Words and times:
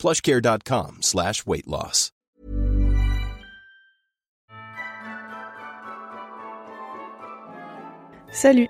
plushcare.com 0.00 0.98
slash 1.02 1.44
weight. 1.46 1.66
Salut 8.32 8.68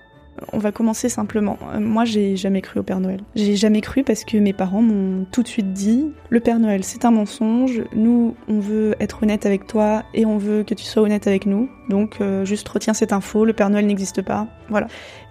on 0.53 0.59
va 0.59 0.73
commencer 0.73 1.09
simplement. 1.09 1.59
Euh, 1.73 1.81
moi, 1.81 2.05
j'ai 2.05 2.37
jamais 2.37 2.61
cru 2.61 2.81
au 2.81 2.83
Père 2.83 3.01
Noël. 3.01 3.21
J'ai 3.35 3.57
jamais 3.57 3.81
cru 3.81 4.03
parce 4.03 4.25
que 4.25 4.37
mes 4.37 4.53
parents 4.53 4.83
m'ont 4.83 5.27
tout 5.31 5.43
de 5.43 5.49
suite 5.49 5.73
dit 5.73 6.13
le 6.29 6.41
Père 6.41 6.59
Noël, 6.59 6.85
c'est 6.85 7.05
un 7.05 7.11
mensonge. 7.11 7.83
Nous, 7.95 8.35
on 8.49 8.59
veut 8.59 8.95
être 9.01 9.23
honnête 9.23 9.47
avec 9.47 9.67
toi 9.67 10.05
et 10.15 10.27
on 10.27 10.39
veut 10.39 10.63
que 10.65 10.75
tu 10.75 10.85
sois 10.85 11.03
honnête 11.03 11.27
avec 11.27 11.47
nous. 11.47 11.69
Donc, 11.89 12.21
euh, 12.21 12.45
juste 12.45 12.69
retiens 12.69 12.95
cette 12.95 13.13
info, 13.13 13.45
le 13.45 13.53
Père 13.53 13.71
Noël 13.71 13.87
n'existe 13.87 14.23
pas. 14.23 14.47
Voilà. 14.69 14.87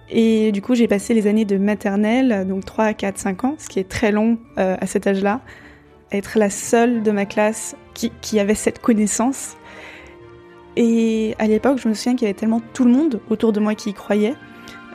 Et 0.08 0.52
du 0.52 0.60
coup, 0.60 0.74
j'ai 0.74 0.88
passé 0.88 1.14
les 1.14 1.26
années 1.26 1.44
de 1.44 1.56
maternelle, 1.56 2.46
donc 2.46 2.64
3, 2.64 2.94
4, 2.94 3.18
5 3.18 3.44
ans, 3.44 3.54
ce 3.58 3.68
qui 3.68 3.78
est 3.78 3.88
très 3.88 4.10
long 4.10 4.38
euh, 4.58 4.76
à 4.80 4.86
cet 4.86 5.06
âge-là, 5.06 5.40
être 6.12 6.38
la 6.38 6.50
seule 6.50 7.02
de 7.02 7.10
ma 7.10 7.26
classe 7.26 7.76
qui, 7.94 8.40
avait 8.40 8.54
cette 8.54 8.80
connaissance. 8.80 9.56
Et 10.76 11.34
à 11.38 11.46
l'époque, 11.46 11.78
je 11.82 11.88
me 11.88 11.94
souviens 11.94 12.14
qu'il 12.14 12.22
y 12.22 12.30
avait 12.30 12.38
tellement 12.38 12.62
tout 12.72 12.84
le 12.84 12.90
monde 12.90 13.20
autour 13.28 13.52
de 13.52 13.60
moi 13.60 13.74
qui 13.74 13.90
y 13.90 13.94
croyait 13.94 14.34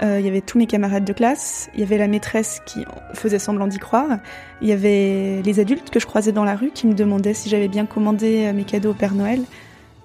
euh, 0.03 0.19
il 0.19 0.25
y 0.25 0.29
avait 0.29 0.41
tous 0.41 0.57
mes 0.57 0.67
camarades 0.67 1.05
de 1.05 1.13
classe, 1.13 1.69
il 1.73 1.79
y 1.79 1.83
avait 1.83 1.97
la 1.97 2.07
maîtresse 2.07 2.61
qui 2.65 2.83
faisait 3.13 3.39
semblant 3.39 3.67
d'y 3.67 3.77
croire, 3.77 4.19
il 4.61 4.67
y 4.67 4.73
avait 4.73 5.41
les 5.41 5.59
adultes 5.61 5.89
que 5.89 6.01
je 6.01 6.05
croisais 6.05 6.33
dans 6.33 6.43
la 6.43 6.55
rue 6.55 6.71
qui 6.71 6.85
me 6.85 6.93
demandaient 6.93 7.33
si 7.33 7.47
j'avais 7.47 7.69
bien 7.69 7.85
commandé 7.85 8.45
euh, 8.45 8.53
mes 8.53 8.65
cadeaux 8.65 8.91
au 8.91 8.93
Père 8.93 9.13
Noël, 9.13 9.41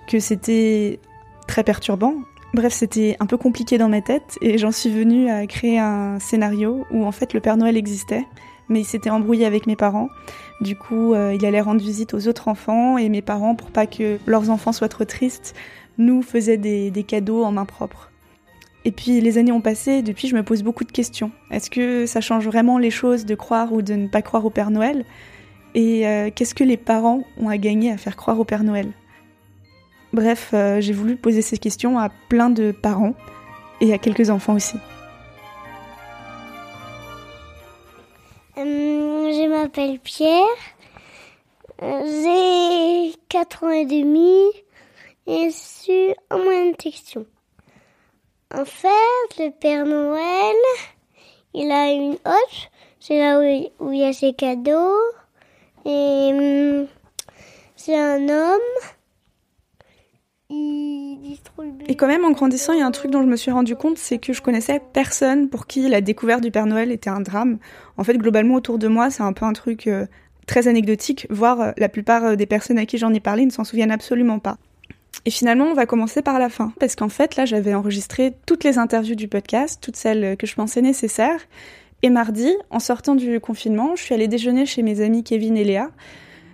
que 0.06 0.20
c'était 0.20 1.00
très 1.48 1.64
perturbant. 1.64 2.14
Bref, 2.55 2.72
c'était 2.72 3.16
un 3.19 3.27
peu 3.27 3.36
compliqué 3.36 3.78
dans 3.78 3.88
ma 3.88 4.00
tête 4.00 4.38
et 4.41 4.58
j'en 4.58 4.70
suis 4.70 4.91
venue 4.91 5.28
à 5.28 5.47
créer 5.47 5.78
un 5.78 6.20
scénario 6.20 6.86
où 6.92 7.05
en 7.05 7.12
fait 7.12 7.33
le 7.33 7.41
Père 7.41 7.56
Noël 7.56 7.77
existait, 7.77 8.25
mais 8.70 8.80
il 8.80 8.84
s'était 8.84 9.10
embrouillé 9.10 9.44
avec 9.44 9.66
mes 9.66 9.76
parents. 9.76 10.08
Du 10.62 10.76
coup, 10.76 11.12
euh, 11.12 11.34
il 11.34 11.44
allait 11.44 11.60
rendre 11.60 11.80
visite 11.80 12.14
aux 12.14 12.28
autres 12.28 12.48
enfants 12.48 12.96
et 12.96 13.08
mes 13.10 13.20
parents, 13.20 13.54
pour 13.54 13.70
pas 13.70 13.86
que 13.86 14.18
leurs 14.26 14.48
enfants 14.48 14.72
soient 14.72 14.88
trop 14.88 15.04
tristes, 15.04 15.54
nous 15.98 16.22
faisaient 16.22 16.56
des, 16.56 17.04
cadeaux 17.06 17.44
en 17.44 17.52
main 17.52 17.66
propre. 17.66 18.10
Et 18.86 18.92
puis 18.92 19.20
les 19.20 19.36
années 19.36 19.52
ont 19.52 19.60
passé, 19.60 19.92
et 19.92 20.02
depuis 20.02 20.28
je 20.28 20.34
me 20.34 20.42
pose 20.42 20.62
beaucoup 20.62 20.84
de 20.84 20.92
questions. 20.92 21.30
Est-ce 21.50 21.68
que 21.68 22.06
ça 22.06 22.22
change 22.22 22.46
vraiment 22.46 22.78
les 22.78 22.91
choses 22.91 23.26
de 23.26 23.34
croire 23.34 23.72
ou 23.74 23.82
de 23.82 23.92
ne 23.94 24.08
pas 24.08 24.22
croire 24.22 24.46
au 24.46 24.50
Père 24.50 24.70
Noël? 24.70 25.04
Et 25.74 26.06
euh, 26.06 26.30
qu'est-ce 26.34 26.54
que 26.54 26.64
les 26.64 26.78
parents 26.78 27.24
ont 27.36 27.48
à 27.48 27.58
gagner 27.58 27.92
à 27.92 27.98
faire 27.98 28.16
croire 28.16 28.41
au 28.41 28.44
Père 28.44 28.64
Noël? 28.64 28.88
Bref, 30.12 30.50
euh, 30.54 30.80
j'ai 30.80 30.92
voulu 30.92 31.16
poser 31.16 31.42
ces 31.42 31.58
questions 31.58 31.98
à 31.98 32.08
plein 32.28 32.50
de 32.50 32.72
parents 32.72 33.14
et 33.80 33.92
à 33.92 33.98
quelques 33.98 34.30
enfants 34.30 34.54
aussi. 34.54 34.76
Je 38.64 39.48
m'appelle 39.48 39.98
Pierre, 40.00 40.44
j'ai 41.80 43.14
4 43.28 43.64
ans 43.64 43.70
et 43.70 43.86
demi 43.86 44.44
et 45.27 45.50
je 45.50 45.56
suis 45.56 46.14
en 46.30 46.39
moyenne 46.39 46.77
question. 46.77 47.27
En 48.53 48.64
fait, 48.64 48.88
le 49.38 49.50
Père 49.50 49.86
Noël, 49.86 50.56
il 51.54 51.71
a 51.71 51.91
une 51.91 52.19
hoche, 52.25 52.71
c'est 52.98 53.19
là 53.19 53.38
où 53.78 53.93
il 53.93 53.98
y 53.98 54.04
a 54.04 54.12
ses 54.12 54.34
cadeaux. 54.34 54.98
Et 55.87 56.31
hum, 56.32 56.87
c'est 57.77 57.97
un 57.97 58.28
homme. 58.28 58.60
Et 61.88 61.97
quand 61.97 62.06
même, 62.06 62.25
en 62.25 62.31
grandissant, 62.31 62.72
il 62.72 62.78
y 62.78 62.83
a 62.83 62.87
un 62.87 62.91
truc 62.91 63.11
dont 63.11 63.22
je 63.22 63.27
me 63.27 63.37
suis 63.37 63.50
rendu 63.50 63.77
compte, 63.77 63.99
c'est 63.99 64.19
que 64.19 64.33
je 64.33 64.43
connaissais 64.43 64.81
personne 64.93 65.49
pour 65.49 65.66
qui 65.66 65.88
la 65.88 66.00
découverte 66.00 66.41
du 66.41 66.50
Père 66.50 66.66
Noël 66.66 66.91
était 66.93 67.11
un 67.11 67.21
drame. 67.21 67.59
En 67.97 68.05
fait, 68.05 68.16
globalement, 68.16 68.55
autour 68.55 68.78
de 68.78 68.89
moi, 68.89 69.10
c'est 69.10 69.22
un 69.22 69.33
peu 69.33 69.44
un 69.44 69.53
truc 69.53 69.87
euh, 69.87 70.06
très 70.47 70.69
anecdotique, 70.69 71.27
voire 71.31 71.60
euh, 71.60 71.72
la 71.77 71.89
plupart 71.89 72.25
euh, 72.25 72.37
des 72.37 72.47
personnes 72.47 72.78
à 72.78 72.87
qui 72.87 72.99
j'en 72.99 73.12
ai 73.12 73.21
parlé 73.21 73.44
ne 73.44 73.50
s'en 73.50 73.65
souviennent 73.65 73.91
absolument 73.91 74.39
pas. 74.39 74.56
Et 75.25 75.31
finalement, 75.31 75.66
on 75.66 75.75
va 75.75 75.87
commencer 75.87 76.22
par 76.22 76.39
la 76.39 76.49
fin, 76.49 76.72
parce 76.81 76.97
qu'en 76.97 77.09
fait, 77.09 77.37
là, 77.37 77.44
j'avais 77.44 77.75
enregistré 77.75 78.34
toutes 78.47 78.65
les 78.65 78.78
interviews 78.78 79.16
du 79.16 79.28
podcast, 79.28 79.78
toutes 79.81 79.97
celles 79.97 80.37
que 80.37 80.47
je 80.47 80.55
pensais 80.55 80.81
nécessaires. 80.81 81.41
Et 82.03 82.09
mardi, 82.09 82.50
en 82.71 82.78
sortant 82.78 83.15
du 83.15 83.41
confinement, 83.41 83.94
je 83.97 84.03
suis 84.03 84.15
allée 84.15 84.28
déjeuner 84.28 84.65
chez 84.65 84.83
mes 84.83 85.03
amis 85.03 85.22
Kevin 85.22 85.56
et 85.56 85.65
Léa. 85.65 85.91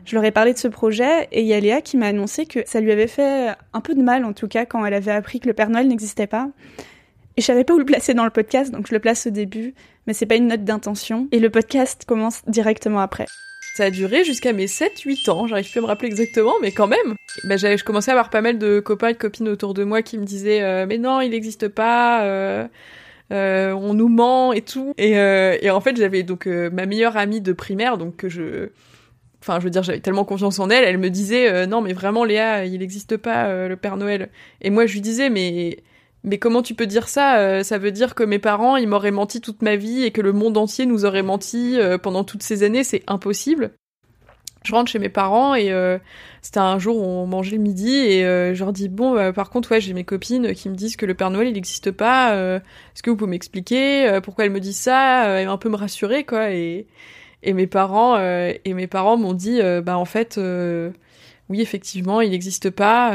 Je 0.06 0.14
leur 0.14 0.24
ai 0.24 0.30
parlé 0.30 0.52
de 0.52 0.58
ce 0.58 0.68
projet 0.68 1.28
et 1.32 1.40
il 1.40 1.46
y 1.46 1.52
a 1.52 1.58
Léa 1.58 1.80
qui 1.80 1.96
m'a 1.96 2.06
annoncé 2.06 2.46
que 2.46 2.60
ça 2.64 2.80
lui 2.80 2.92
avait 2.92 3.08
fait 3.08 3.48
un 3.72 3.80
peu 3.80 3.92
de 3.94 4.02
mal, 4.02 4.24
en 4.24 4.32
tout 4.32 4.46
cas, 4.46 4.64
quand 4.64 4.84
elle 4.86 4.94
avait 4.94 5.10
appris 5.10 5.40
que 5.40 5.48
le 5.48 5.52
Père 5.52 5.68
Noël 5.68 5.88
n'existait 5.88 6.28
pas. 6.28 6.48
Et 7.36 7.40
je 7.40 7.46
savais 7.46 7.64
pas 7.64 7.74
où 7.74 7.78
le 7.78 7.84
placer 7.84 8.14
dans 8.14 8.24
le 8.24 8.30
podcast, 8.30 8.70
donc 8.70 8.86
je 8.86 8.94
le 8.94 9.00
place 9.00 9.26
au 9.26 9.30
début, 9.30 9.74
mais 10.06 10.14
c'est 10.14 10.24
pas 10.24 10.36
une 10.36 10.46
note 10.46 10.62
d'intention. 10.62 11.26
Et 11.32 11.40
le 11.40 11.50
podcast 11.50 12.04
commence 12.06 12.42
directement 12.46 13.00
après. 13.00 13.26
Ça 13.74 13.86
a 13.86 13.90
duré 13.90 14.24
jusqu'à 14.24 14.52
mes 14.52 14.66
7-8 14.66 15.28
ans, 15.28 15.46
j'arrive 15.48 15.68
plus 15.68 15.78
à 15.78 15.82
me 15.82 15.86
rappeler 15.86 16.06
exactement, 16.06 16.54
mais 16.62 16.70
quand 16.70 16.86
même. 16.86 17.16
J'avais, 17.44 17.76
je 17.76 17.84
commençais 17.84 18.12
à 18.12 18.14
avoir 18.14 18.30
pas 18.30 18.40
mal 18.40 18.58
de 18.58 18.78
copains 18.78 19.08
et 19.08 19.12
de 19.12 19.18
copines 19.18 19.48
autour 19.48 19.74
de 19.74 19.82
moi 19.82 20.02
qui 20.02 20.18
me 20.18 20.24
disaient 20.24 20.62
euh, 20.62 20.86
mais 20.88 20.98
non, 20.98 21.20
il 21.20 21.30
n'existe 21.30 21.66
pas, 21.68 22.22
euh, 22.24 22.68
euh, 23.32 23.72
on 23.72 23.94
nous 23.94 24.08
ment 24.08 24.52
et 24.52 24.62
tout. 24.62 24.94
Et, 24.98 25.18
euh, 25.18 25.56
et 25.60 25.70
en 25.70 25.80
fait, 25.80 25.96
j'avais 25.96 26.22
donc 26.22 26.46
euh, 26.46 26.70
ma 26.70 26.86
meilleure 26.86 27.16
amie 27.16 27.40
de 27.40 27.52
primaire, 27.52 27.98
donc 27.98 28.16
que 28.16 28.28
je, 28.28 28.70
enfin, 29.46 29.60
je 29.60 29.64
veux 29.64 29.70
dire, 29.70 29.82
j'avais 29.82 30.00
tellement 30.00 30.24
confiance 30.24 30.58
en 30.58 30.70
elle, 30.70 30.84
elle 30.84 30.98
me 30.98 31.10
disait 31.10 31.66
non 31.66 31.80
mais 31.80 31.92
vraiment 31.92 32.24
Léa, 32.24 32.64
il 32.66 32.80
n'existe 32.80 33.16
pas 33.16 33.68
le 33.68 33.76
Père 33.76 33.96
Noël. 33.96 34.30
Et 34.60 34.70
moi, 34.70 34.86
je 34.86 34.94
lui 34.94 35.00
disais 35.00 35.30
mais 35.30 35.78
mais 36.24 36.38
comment 36.38 36.62
tu 36.62 36.74
peux 36.74 36.86
dire 36.86 37.08
ça 37.08 37.62
Ça 37.62 37.78
veut 37.78 37.92
dire 37.92 38.14
que 38.14 38.24
mes 38.24 38.38
parents, 38.38 38.76
ils 38.76 38.88
m'auraient 38.88 39.10
menti 39.12 39.40
toute 39.40 39.62
ma 39.62 39.76
vie 39.76 40.02
et 40.02 40.10
que 40.10 40.20
le 40.20 40.32
monde 40.32 40.56
entier 40.56 40.86
nous 40.86 41.04
aurait 41.04 41.22
menti 41.22 41.78
pendant 42.02 42.24
toutes 42.24 42.42
ces 42.42 42.62
années, 42.64 42.84
c'est 42.84 43.02
impossible. 43.06 43.72
Je 44.66 44.72
rentre 44.72 44.90
chez 44.90 44.98
mes 44.98 45.08
parents 45.08 45.54
et 45.54 45.70
euh, 45.70 45.98
c'était 46.42 46.58
un 46.58 46.78
jour 46.78 46.98
où 46.98 47.04
on 47.04 47.26
mangeait 47.26 47.56
le 47.56 47.62
midi 47.62 47.94
et 47.94 48.24
euh, 48.24 48.52
je 48.52 48.64
leur 48.64 48.72
dis 48.72 48.88
bon 48.88 49.14
bah, 49.14 49.32
par 49.32 49.48
contre 49.48 49.70
ouais 49.70 49.80
j'ai 49.80 49.92
mes 49.92 50.02
copines 50.02 50.54
qui 50.54 50.68
me 50.68 50.74
disent 50.74 50.96
que 50.96 51.06
le 51.06 51.14
Père 51.14 51.30
Noël 51.30 51.46
il 51.46 51.52
n'existe 51.52 51.92
pas 51.92 52.34
euh, 52.34 52.56
est-ce 52.56 53.02
que 53.04 53.10
vous 53.10 53.16
pouvez 53.16 53.30
m'expliquer 53.30 54.18
pourquoi 54.24 54.44
elles 54.44 54.50
me 54.50 54.58
disent 54.58 54.80
ça 54.80 55.40
et 55.40 55.44
un 55.44 55.56
peu 55.56 55.68
me 55.68 55.76
rassurer 55.76 56.24
quoi 56.24 56.50
et 56.50 56.88
et 57.46 57.54
mes 57.54 57.66
parents 57.66 58.18
et 58.18 58.74
mes 58.74 58.86
parents 58.86 59.16
m'ont 59.16 59.32
dit 59.32 59.60
bah 59.82 59.96
en 59.96 60.04
fait 60.04 60.38
oui 61.48 61.60
effectivement 61.60 62.20
il 62.20 62.30
n'existe 62.30 62.68
pas 62.70 63.14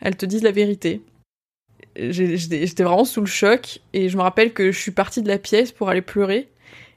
elles 0.00 0.16
te 0.16 0.24
disent 0.24 0.42
la 0.42 0.52
vérité. 0.52 1.02
J'étais 1.98 2.84
vraiment 2.84 3.04
sous 3.04 3.20
le 3.20 3.26
choc 3.26 3.80
et 3.92 4.08
je 4.08 4.16
me 4.16 4.22
rappelle 4.22 4.52
que 4.52 4.70
je 4.70 4.78
suis 4.78 4.90
partie 4.90 5.22
de 5.22 5.28
la 5.28 5.38
pièce 5.38 5.72
pour 5.72 5.88
aller 5.88 6.02
pleurer. 6.02 6.48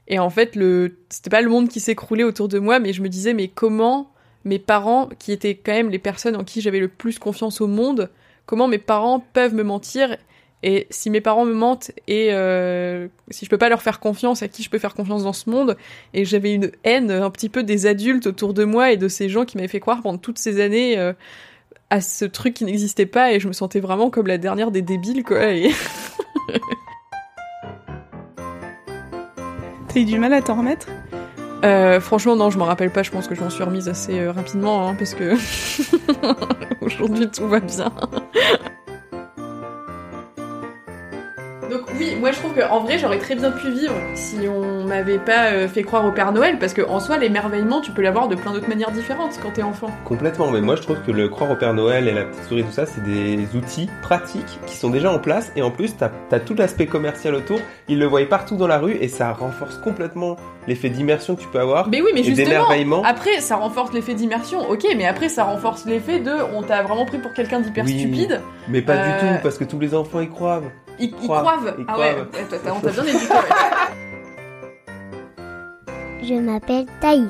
Et 0.08 0.18
en 0.18 0.28
fait, 0.28 0.56
le, 0.56 0.98
c'était 1.08 1.30
pas 1.30 1.40
le 1.40 1.48
monde 1.48 1.68
qui 1.68 1.80
s'écroulait 1.80 2.24
autour 2.24 2.48
de 2.48 2.58
moi, 2.58 2.80
mais 2.80 2.92
je 2.92 3.00
me 3.00 3.08
disais, 3.08 3.32
mais 3.32 3.48
comment 3.48 4.12
mes 4.44 4.58
parents, 4.58 5.08
qui 5.18 5.32
étaient 5.32 5.54
quand 5.54 5.72
même 5.72 5.88
les 5.88 5.98
personnes 5.98 6.34
en 6.34 6.44
qui 6.44 6.60
j'avais 6.60 6.80
le 6.80 6.88
plus 6.88 7.18
confiance 7.18 7.60
au 7.60 7.66
monde, 7.66 8.10
comment 8.44 8.66
mes 8.68 8.78
parents 8.78 9.20
peuvent 9.32 9.54
me 9.54 9.62
mentir 9.62 10.16
et 10.62 10.86
si 10.90 11.08
mes 11.08 11.22
parents 11.22 11.46
me 11.46 11.54
mentent 11.54 11.90
et 12.06 12.28
euh, 12.32 13.08
si 13.30 13.44
je 13.46 13.50
peux 13.50 13.56
pas 13.56 13.68
leur 13.70 13.82
faire 13.82 13.98
confiance, 13.98 14.42
à 14.42 14.48
qui 14.48 14.62
je 14.62 14.68
peux 14.68 14.78
faire 14.78 14.94
confiance 14.94 15.24
dans 15.24 15.32
ce 15.32 15.48
monde 15.48 15.76
Et 16.12 16.26
j'avais 16.26 16.52
une 16.52 16.70
haine 16.84 17.10
un 17.10 17.30
petit 17.30 17.48
peu 17.48 17.62
des 17.62 17.86
adultes 17.86 18.26
autour 18.26 18.52
de 18.52 18.64
moi 18.64 18.92
et 18.92 18.98
de 18.98 19.08
ces 19.08 19.30
gens 19.30 19.44
qui 19.46 19.56
m'avaient 19.56 19.68
fait 19.68 19.80
croire 19.80 20.02
pendant 20.02 20.18
toutes 20.18 20.38
ces 20.38 20.60
années 20.60 20.98
euh, 20.98 21.14
à 21.88 22.02
ce 22.02 22.26
truc 22.26 22.54
qui 22.54 22.64
n'existait 22.64 23.06
pas 23.06 23.32
et 23.32 23.40
je 23.40 23.48
me 23.48 23.52
sentais 23.52 23.80
vraiment 23.80 24.10
comme 24.10 24.26
la 24.26 24.38
dernière 24.38 24.70
des 24.70 24.82
débiles 24.82 25.24
quoi. 25.24 25.50
Et 25.50 25.70
T'as 29.88 30.00
eu 30.00 30.04
du 30.04 30.18
mal 30.18 30.32
à 30.34 30.42
t'en 30.42 30.56
remettre? 30.56 30.88
Euh, 31.64 32.00
franchement, 32.00 32.36
non, 32.36 32.48
je 32.50 32.58
m'en 32.58 32.66
rappelle 32.66 32.92
pas. 32.92 33.02
Je 33.02 33.10
pense 33.10 33.26
que 33.26 33.34
je 33.34 33.40
m'en 33.40 33.50
suis 33.50 33.64
remise 33.64 33.88
assez 33.88 34.28
rapidement, 34.28 34.86
hein, 34.88 34.94
parce 34.94 35.14
que 35.14 35.34
aujourd'hui 36.80 37.28
tout 37.28 37.48
va 37.48 37.58
bien. 37.58 37.92
Oui, 42.00 42.16
moi 42.18 42.32
je 42.32 42.38
trouve 42.38 42.54
qu'en 42.54 42.80
vrai 42.80 42.98
j'aurais 42.98 43.18
très 43.18 43.34
bien 43.34 43.50
pu 43.50 43.70
vivre 43.70 43.94
si 44.14 44.36
on 44.48 44.84
m'avait 44.84 45.18
pas 45.18 45.52
euh, 45.52 45.68
fait 45.68 45.82
croire 45.82 46.04
au 46.06 46.10
Père 46.12 46.32
Noël, 46.32 46.58
parce 46.58 46.72
que 46.72 46.82
en 46.82 46.98
soi, 46.98 47.18
l'émerveillement, 47.18 47.80
tu 47.80 47.90
peux 47.92 48.02
l'avoir 48.02 48.28
de 48.28 48.34
plein 48.34 48.52
d'autres 48.52 48.68
manières 48.68 48.90
différentes 48.90 49.38
quand 49.42 49.50
t'es 49.50 49.62
enfant. 49.62 49.88
Complètement, 50.04 50.50
mais 50.50 50.60
moi 50.60 50.76
je 50.76 50.82
trouve 50.82 50.98
que 51.06 51.10
le 51.12 51.28
croire 51.28 51.50
au 51.50 51.56
Père 51.56 51.74
Noël 51.74 52.08
et 52.08 52.12
la 52.12 52.24
petite 52.24 52.44
souris, 52.44 52.64
tout 52.64 52.72
ça, 52.72 52.86
c'est 52.86 53.02
des 53.04 53.38
outils 53.54 53.88
pratiques 54.02 54.58
qui 54.66 54.76
sont 54.76 54.90
déjà 54.90 55.12
en 55.12 55.18
place, 55.18 55.52
et 55.56 55.62
en 55.62 55.70
plus, 55.70 55.96
t'as 55.96 56.10
as 56.32 56.40
tout 56.40 56.54
l'aspect 56.54 56.86
commercial 56.86 57.34
autour, 57.34 57.58
ils 57.88 57.98
le 57.98 58.06
voient 58.06 58.24
partout 58.26 58.56
dans 58.56 58.66
la 58.66 58.78
rue, 58.78 58.96
et 59.00 59.08
ça 59.08 59.32
renforce 59.32 59.76
complètement 59.78 60.36
l'effet 60.66 60.88
d'immersion 60.88 61.36
que 61.36 61.42
tu 61.42 61.48
peux 61.48 61.60
avoir. 61.60 61.88
Mais 61.88 62.00
oui, 62.00 62.10
mais 62.14 62.22
justement, 62.22 63.02
après, 63.04 63.40
ça 63.40 63.56
renforce 63.56 63.92
l'effet 63.92 64.14
d'immersion, 64.14 64.68
ok, 64.68 64.86
mais 64.96 65.06
après, 65.06 65.28
ça 65.28 65.44
renforce 65.44 65.84
l'effet 65.86 66.18
de 66.20 66.32
on 66.54 66.62
t'a 66.62 66.82
vraiment 66.82 67.04
pris 67.04 67.18
pour 67.18 67.32
quelqu'un 67.32 67.60
d'hyper 67.60 67.84
Oui. 67.84 67.98
stupide. 67.98 68.40
Mais 68.68 68.82
pas 68.82 68.94
Euh, 68.94 69.12
du 69.12 69.18
tout, 69.18 69.42
parce 69.42 69.58
que 69.58 69.64
tous 69.64 69.78
les 69.78 69.94
enfants 69.94 70.20
y 70.20 70.28
croient. 70.28 70.62
Ils, 71.00 71.06
ils 71.08 71.14
Croivent, 71.28 71.74
ils 71.78 71.84
ah 71.88 71.98
ouais, 71.98 72.10
croivent. 72.14 72.28
ouais, 72.34 72.44
toi, 72.48 72.58
t'as- 72.62 72.72
on 72.72 72.80
t'a 72.80 72.90
bien 72.90 73.04
éduqué. 73.04 73.32
ouais. 73.32 73.40
Je 76.22 76.34
m'appelle 76.34 76.86
Thaïs. 77.00 77.28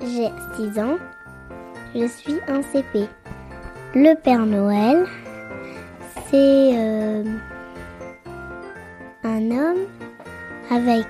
J'ai 0.00 0.30
6 0.56 0.78
ans. 0.80 0.96
Je 1.94 2.06
suis 2.06 2.36
en 2.48 2.62
CP. 2.62 3.06
Le 3.94 4.14
Père 4.14 4.46
Noël, 4.46 5.06
c'est 6.30 6.70
euh, 6.74 7.24
un 9.24 9.50
homme 9.50 9.86
avec 10.70 11.06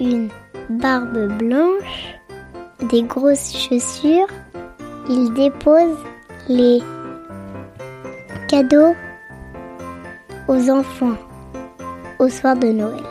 une 0.00 0.28
barbe 0.70 1.28
blanche, 1.38 2.16
des 2.80 3.02
grosses 3.02 3.54
chaussures. 3.56 4.26
Il 5.08 5.32
dépose 5.34 5.96
les 6.48 6.80
cadeaux 8.48 8.94
aux 10.48 10.70
enfants 10.70 11.16
au 12.18 12.28
soir 12.28 12.56
de 12.56 12.68
Noël. 12.68 13.02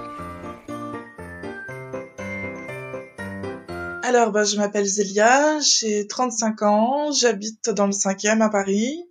Alors, 4.03 4.31
bah, 4.31 4.43
je 4.43 4.57
m'appelle 4.57 4.85
Zélia, 4.85 5.59
j'ai 5.59 6.05
35 6.07 6.61
ans, 6.63 7.11
j'habite 7.11 7.69
dans 7.69 7.85
le 7.85 7.93
5e 7.93 8.41
à 8.41 8.49
Paris 8.49 9.05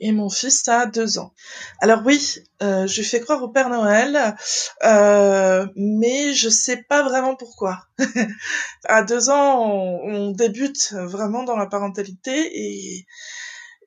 et 0.00 0.12
mon 0.12 0.30
fils 0.30 0.66
a 0.68 0.86
2 0.86 1.18
ans. 1.18 1.34
Alors 1.80 2.02
oui, 2.04 2.38
euh, 2.62 2.86
je 2.86 3.02
fais 3.02 3.20
croire 3.20 3.42
au 3.42 3.48
Père 3.48 3.68
Noël, 3.68 4.34
euh, 4.84 5.66
mais 5.76 6.32
je 6.32 6.48
sais 6.48 6.78
pas 6.88 7.02
vraiment 7.02 7.36
pourquoi. 7.36 7.86
à 8.84 9.02
2 9.02 9.30
ans, 9.30 9.62
on, 9.62 10.00
on 10.04 10.30
débute 10.30 10.92
vraiment 10.92 11.42
dans 11.42 11.56
la 11.56 11.66
parentalité 11.66 12.50
et 12.54 13.06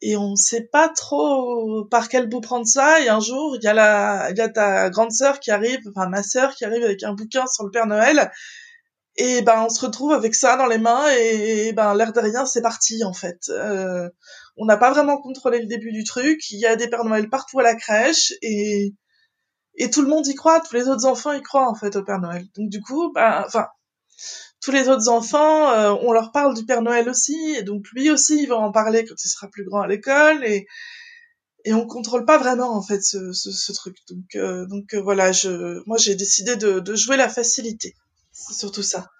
et 0.05 0.17
on 0.17 0.35
sait 0.35 0.67
pas 0.69 0.89
trop 0.89 1.85
par 1.85 2.09
quel 2.09 2.27
bout 2.27 2.41
prendre 2.41 2.67
ça. 2.67 2.99
Et 3.01 3.07
un 3.07 3.21
jour, 3.21 3.55
il 3.55 3.63
y 3.63 3.67
a 3.67 3.73
la, 3.73 4.31
il 4.31 4.37
y 4.37 4.41
a 4.41 4.49
ta 4.49 4.89
grande 4.89 5.13
sœur 5.13 5.39
qui 5.39 5.49
arrive, 5.49 5.79
enfin 5.89 6.09
ma 6.09 6.23
sœur 6.23 6.53
qui 6.55 6.65
arrive 6.65 6.83
avec 6.83 7.03
un 7.03 7.13
bouquin 7.13 7.47
sur 7.47 7.63
le 7.63 7.71
Père 7.71 7.87
Noël. 7.87 8.29
Et 9.15 9.41
ben 9.43 9.63
on 9.65 9.69
se 9.69 9.85
retrouve 9.85 10.11
avec 10.11 10.35
ça 10.35 10.57
dans 10.57 10.65
les 10.65 10.77
mains 10.77 11.05
et, 11.17 11.71
ben 11.71 11.95
l'air 11.95 12.11
de 12.11 12.19
rien 12.19 12.45
c'est 12.45 12.61
parti 12.61 13.03
en 13.05 13.13
fait. 13.13 13.47
Euh, 13.49 14.09
on 14.57 14.65
n'a 14.65 14.75
pas 14.75 14.91
vraiment 14.91 15.17
contrôlé 15.21 15.59
le 15.61 15.67
début 15.67 15.93
du 15.93 16.03
truc. 16.03 16.51
Il 16.51 16.59
y 16.59 16.65
a 16.65 16.75
des 16.75 16.89
Pères 16.89 17.05
Noël 17.05 17.29
partout 17.29 17.59
à 17.59 17.63
la 17.63 17.75
crèche 17.75 18.33
et 18.41 18.93
et 19.75 19.89
tout 19.89 20.01
le 20.01 20.09
monde 20.09 20.27
y 20.27 20.35
croit. 20.35 20.59
Tous 20.59 20.75
les 20.75 20.89
autres 20.89 21.05
enfants 21.05 21.31
y 21.31 21.41
croient 21.41 21.69
en 21.69 21.75
fait 21.75 21.95
au 21.95 22.03
Père 22.03 22.19
Noël. 22.19 22.43
Donc 22.57 22.69
du 22.69 22.81
coup, 22.81 23.11
ben 23.13 23.43
enfin 23.45 23.67
tous 24.63 24.71
les 24.71 24.87
autres 24.87 25.09
enfants, 25.09 25.71
euh, 25.71 25.93
on 26.01 26.13
leur 26.13 26.31
parle 26.31 26.55
du 26.55 26.65
Père 26.65 26.81
Noël 26.81 27.09
aussi 27.09 27.53
et 27.57 27.63
donc 27.63 27.85
lui 27.91 28.09
aussi 28.09 28.41
il 28.41 28.47
va 28.47 28.55
en 28.57 28.71
parler 28.71 29.05
quand 29.05 29.15
il 29.21 29.27
sera 29.27 29.49
plus 29.49 29.65
grand 29.65 29.81
à 29.81 29.87
l'école 29.87 30.43
et 30.45 30.67
et 31.65 31.73
on 31.73 31.85
contrôle 31.85 32.25
pas 32.25 32.37
vraiment 32.37 32.75
en 32.75 32.81
fait 32.81 33.01
ce, 33.01 33.31
ce, 33.33 33.71
truc. 33.73 33.97
Donc 34.09 34.35
euh, 34.35 34.65
donc 34.65 34.93
euh, 34.93 35.01
voilà, 35.01 35.31
je 35.31 35.81
moi 35.85 35.97
j'ai 35.97 36.15
décidé 36.15 36.55
de, 36.55 36.79
de 36.79 36.95
jouer 36.95 37.17
la 37.17 37.29
facilité. 37.29 37.95
C'est 38.31 38.53
surtout 38.53 38.83
ça. 38.83 39.11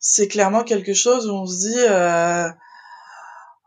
C'est 0.00 0.28
clairement 0.28 0.64
quelque 0.64 0.94
chose 0.94 1.28
où 1.28 1.32
on 1.32 1.46
se 1.46 1.68
dit, 1.68 2.54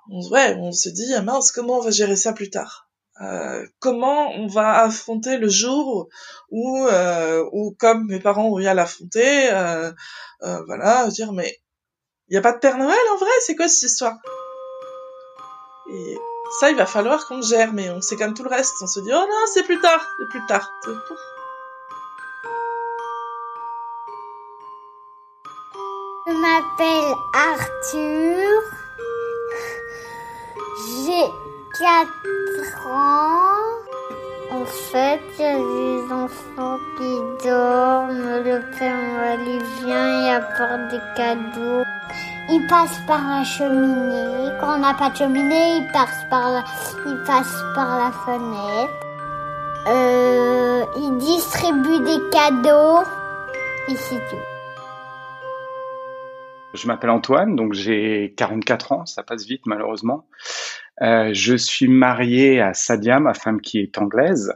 on, 0.09 0.30
ouais, 0.30 0.56
on 0.59 0.71
se 0.71 0.89
dit, 0.89 1.13
ah 1.13 1.21
mince, 1.21 1.51
comment 1.51 1.80
on 1.80 1.81
va 1.81 1.92
gérer 1.92 2.15
ça 2.15 2.31
plus 2.31 2.50
tard? 2.50 2.89
Euh, 3.21 3.65
Comment 3.79 4.31
on 4.31 4.47
va 4.47 4.81
affronter 4.81 5.38
le 5.38 5.50
jour 5.50 6.09
où, 6.50 6.88
euh, 6.88 7.47
où 7.51 7.75
comme 7.79 8.07
mes 8.07 8.19
parents 8.19 8.47
ont 8.47 8.59
eu 8.59 8.65
à 8.65 8.73
l'affronter, 8.73 9.51
euh, 9.51 9.91
voilà, 10.65 11.07
dire, 11.09 11.31
mais 11.31 11.59
il 12.29 12.35
y 12.35 12.38
a 12.38 12.41
pas 12.41 12.53
de 12.53 12.59
Père 12.59 12.77
Noël 12.77 12.97
en 13.13 13.18
vrai, 13.18 13.29
c'est 13.41 13.56
quoi 13.56 13.68
cette 13.68 13.89
histoire? 13.89 14.18
Et 15.94 16.18
ça, 16.59 16.69
il 16.69 16.75
va 16.75 16.85
falloir 16.85 17.27
qu'on 17.27 17.41
gère, 17.41 17.73
mais 17.73 17.89
on 17.91 18.01
sait 18.01 18.15
comme 18.15 18.33
tout 18.33 18.44
le 18.44 18.50
reste. 18.50 18.73
On 18.81 18.88
se 18.88 19.00
dit, 19.01 19.12
oh 19.13 19.25
non, 19.29 19.45
c'est 19.53 19.63
plus 19.63 19.79
tard, 19.79 20.06
c'est 20.19 20.29
plus 20.29 20.45
tard. 20.47 20.69
Je 26.27 26.33
m'appelle 26.33 27.13
Arthur. 27.33 28.62
J'ai 31.06 31.27
4 31.79 32.41
ans. 32.88 33.81
En 34.52 34.66
fait, 34.66 35.22
il 35.38 35.42
y 35.42 35.46
a 35.46 35.56
des 35.58 36.13
enfants 36.13 36.78
qui 36.98 37.48
dorment. 37.48 38.44
Le 38.44 38.62
Père 38.78 38.96
Noël 38.96 39.62
vient, 39.80 40.22
il 40.22 40.34
apporte 40.34 40.92
des 40.92 41.00
cadeaux. 41.16 41.84
Il 42.50 42.68
passe 42.68 43.00
par 43.08 43.22
la 43.22 43.44
cheminée. 43.44 44.50
Quand 44.60 44.75
on 44.75 44.80
n'a 44.80 44.94
pas 44.94 45.10
de 45.10 45.16
cheminée, 45.16 45.78
il 45.78 45.88
passe 45.94 46.25
par 46.30 46.52
la, 46.52 46.63
il 47.06 47.24
passe 47.25 47.56
par 47.75 47.98
la 47.98 48.12
fenêtre. 48.25 48.94
Euh, 49.88 50.84
il 50.98 51.18
distribue 51.18 52.00
des 52.00 52.30
cadeaux. 52.30 53.04
Et 53.88 53.96
c'est 53.96 54.19
tout. 54.30 54.38
Je 56.74 56.88
m'appelle 56.88 57.10
Antoine, 57.10 57.56
donc 57.56 57.74
j'ai 57.74 58.34
44 58.38 58.92
ans, 58.94 59.06
ça 59.06 59.24
passe 59.24 59.46
vite 59.46 59.66
malheureusement. 59.66 60.25
Euh, 61.01 61.31
je 61.33 61.56
suis 61.56 61.88
marié 61.88 62.62
à 62.62 62.74
Sadia, 62.74 63.19
ma 63.19 63.33
femme 63.33 63.59
qui 63.59 63.80
est 63.80 63.98
anglaise, 63.98 64.53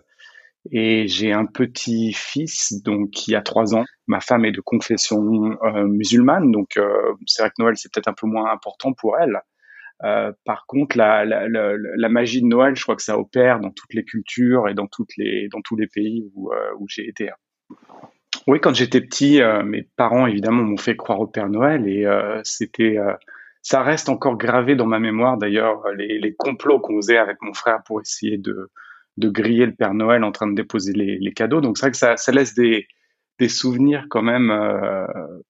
et 0.72 1.08
j'ai 1.08 1.32
un 1.32 1.46
petit 1.46 2.14
fils 2.14 2.84
donc 2.84 3.10
qui 3.12 3.36
a 3.36 3.42
trois 3.42 3.76
ans. 3.76 3.84
Ma 4.08 4.20
femme 4.20 4.46
est 4.46 4.52
de 4.52 4.62
confession 4.62 5.58
euh, 5.64 5.86
musulmane, 5.88 6.52
donc 6.52 6.78
euh, 6.78 7.14
c'est 7.26 7.42
vrai 7.42 7.50
que 7.50 7.62
Noël 7.62 7.78
c'est 7.78 7.92
peut-être 7.92 8.08
un 8.08 8.14
peu 8.14 8.28
moins 8.28 8.52
important 8.52 8.94
pour 8.94 9.18
elle. 9.18 9.42
Par 10.44 10.66
contre, 10.68 10.98
la, 10.98 12.10
magie 12.10 12.42
de 12.42 12.48
Noël, 12.48 12.76
je 12.76 12.84
crois 12.84 12.96
que 12.96 13.02
ça 13.02 13.18
opère 13.18 13.60
dans 13.60 13.72
toutes 13.72 13.94
les 13.94 14.04
cultures 14.04 14.68
et 14.68 14.74
dans 14.74 14.88
tous 14.88 15.08
les 15.18 15.88
pays 15.88 16.30
où, 16.36 16.52
où 16.78 16.86
j'ai 16.90 17.08
été. 17.08 17.32
Oui, 18.46 18.60
quand 18.60 18.76
j'étais 18.76 19.00
petit, 19.02 19.40
mes 19.64 19.84
parents 19.96 20.28
évidemment 20.28 20.64
m'ont 20.64 20.78
fait 20.78 20.98
croire 20.98 21.22
au 21.22 21.28
Père 21.28 21.50
Noël 21.50 21.88
et 21.88 22.06
c'était, 22.44 22.98
ça 23.66 23.82
reste 23.82 24.10
encore 24.10 24.38
gravé 24.38 24.76
dans 24.76 24.86
ma 24.86 25.00
mémoire 25.00 25.40
d'ailleurs 25.40 25.82
les, 25.98 26.36
complots 26.38 26.80
qu'on 26.80 26.98
faisait 26.98 27.18
avec 27.18 27.38
mon 27.42 27.56
frère 27.56 27.80
pour 27.84 28.00
essayer 28.00 28.38
de 28.38 28.70
griller 29.18 29.66
le 29.66 29.74
Père 29.74 29.96
Noël 29.96 30.24
en 30.24 30.32
train 30.32 30.46
de 30.46 30.54
déposer 30.54 30.94
les, 30.94 31.34
cadeaux. 31.34 31.62
Donc 31.62 31.80
c'est 31.80 31.88
vrai 31.88 31.92
que 31.92 31.98
ça, 31.98 32.32
laisse 32.32 32.54
des 32.54 32.88
des 33.40 33.50
souvenirs 33.50 34.06
quand 34.10 34.22
même 34.22 34.52
euh, 34.52 35.06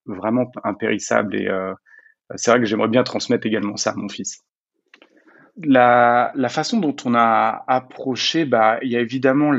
vraiment 0.06 0.50
impérissables 0.64 1.36
et 1.36 1.48
euh, 1.48 1.74
c'est 2.36 2.50
vrai 2.52 2.60
que 2.60 2.66
j'aimerais 2.66 2.88
bien 2.88 3.04
transmettre 3.04 3.46
également 3.46 3.76
ça 3.76 3.92
à 3.92 3.96
mon 3.96 4.08
fils. 4.08 4.44
La, 5.64 6.34
la 6.36 6.50
façon 6.50 6.82
dont 6.82 6.96
on 7.06 7.16
a 7.16 7.64
approché, 7.68 8.44
bah, 8.44 8.78
il 8.82 8.92
y 8.92 8.98
a 8.98 9.00
évidemment 9.00 9.52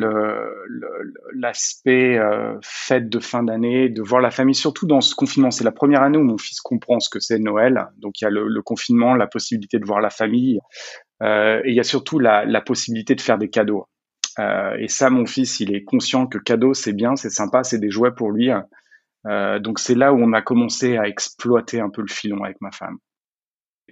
l'aspect 1.35 2.19
euh, 2.19 2.59
fête 2.63 3.09
de 3.09 3.19
fin 3.19 3.43
d'année, 3.43 3.89
de 3.89 4.03
voir 4.03 4.21
la 4.21 4.31
famille, 4.31 4.55
surtout 4.55 4.87
dans 4.87 5.01
ce 5.01 5.15
confinement. 5.15 5.51
C'est 5.51 5.65
la 5.65 5.73
première 5.73 6.03
année 6.03 6.19
où 6.19 6.23
mon 6.23 6.37
fils 6.37 6.61
comprend 6.61 7.01
ce 7.01 7.09
que 7.09 7.19
c'est 7.19 7.39
Noël. 7.39 7.87
Donc 7.97 8.21
il 8.21 8.25
y 8.25 8.27
a 8.27 8.31
le, 8.31 8.47
le, 8.47 8.63
confinement, 8.63 9.15
la 9.15 9.27
possibilité 9.27 9.79
de 9.79 9.87
voir 9.87 10.03
la 10.03 10.11
famille, 10.11 10.61
euh, 11.23 11.63
et 11.65 11.71
il 11.71 11.75
y 11.75 11.81
a 11.81 11.85
surtout 11.85 12.19
la, 12.19 12.45
la 12.45 12.61
possibilité 12.61 13.15
de 13.15 13.23
faire 13.23 13.39
des 13.39 13.49
cadeaux. 13.49 13.87
Euh, 14.39 14.77
et 14.79 14.89
ça, 14.89 15.09
mon 15.09 15.25
fils, 15.25 15.61
il 15.61 15.75
est 15.75 15.85
conscient 15.85 16.27
que 16.27 16.37
cadeau, 16.37 16.75
c'est 16.75 16.93
bien, 16.93 17.17
c'est 17.17 17.31
sympa, 17.31 17.65
c'est 17.65 17.79
des 17.79 17.91
jouets 17.91 18.15
pour 18.15 18.33
lui. 18.33 18.51
Euh, 19.27 19.59
donc 19.59 19.79
c'est 19.79 19.95
là 19.95 20.13
où 20.13 20.19
on 20.19 20.33
a 20.33 20.43
commencé 20.43 20.99
à 20.99 21.09
exploiter 21.09 21.81
un 21.81 21.91
peu 21.91 22.03
le 22.03 22.13
filon 22.13 22.45
avec 22.45 22.61
ma 22.61 22.71
femme. 22.71 22.99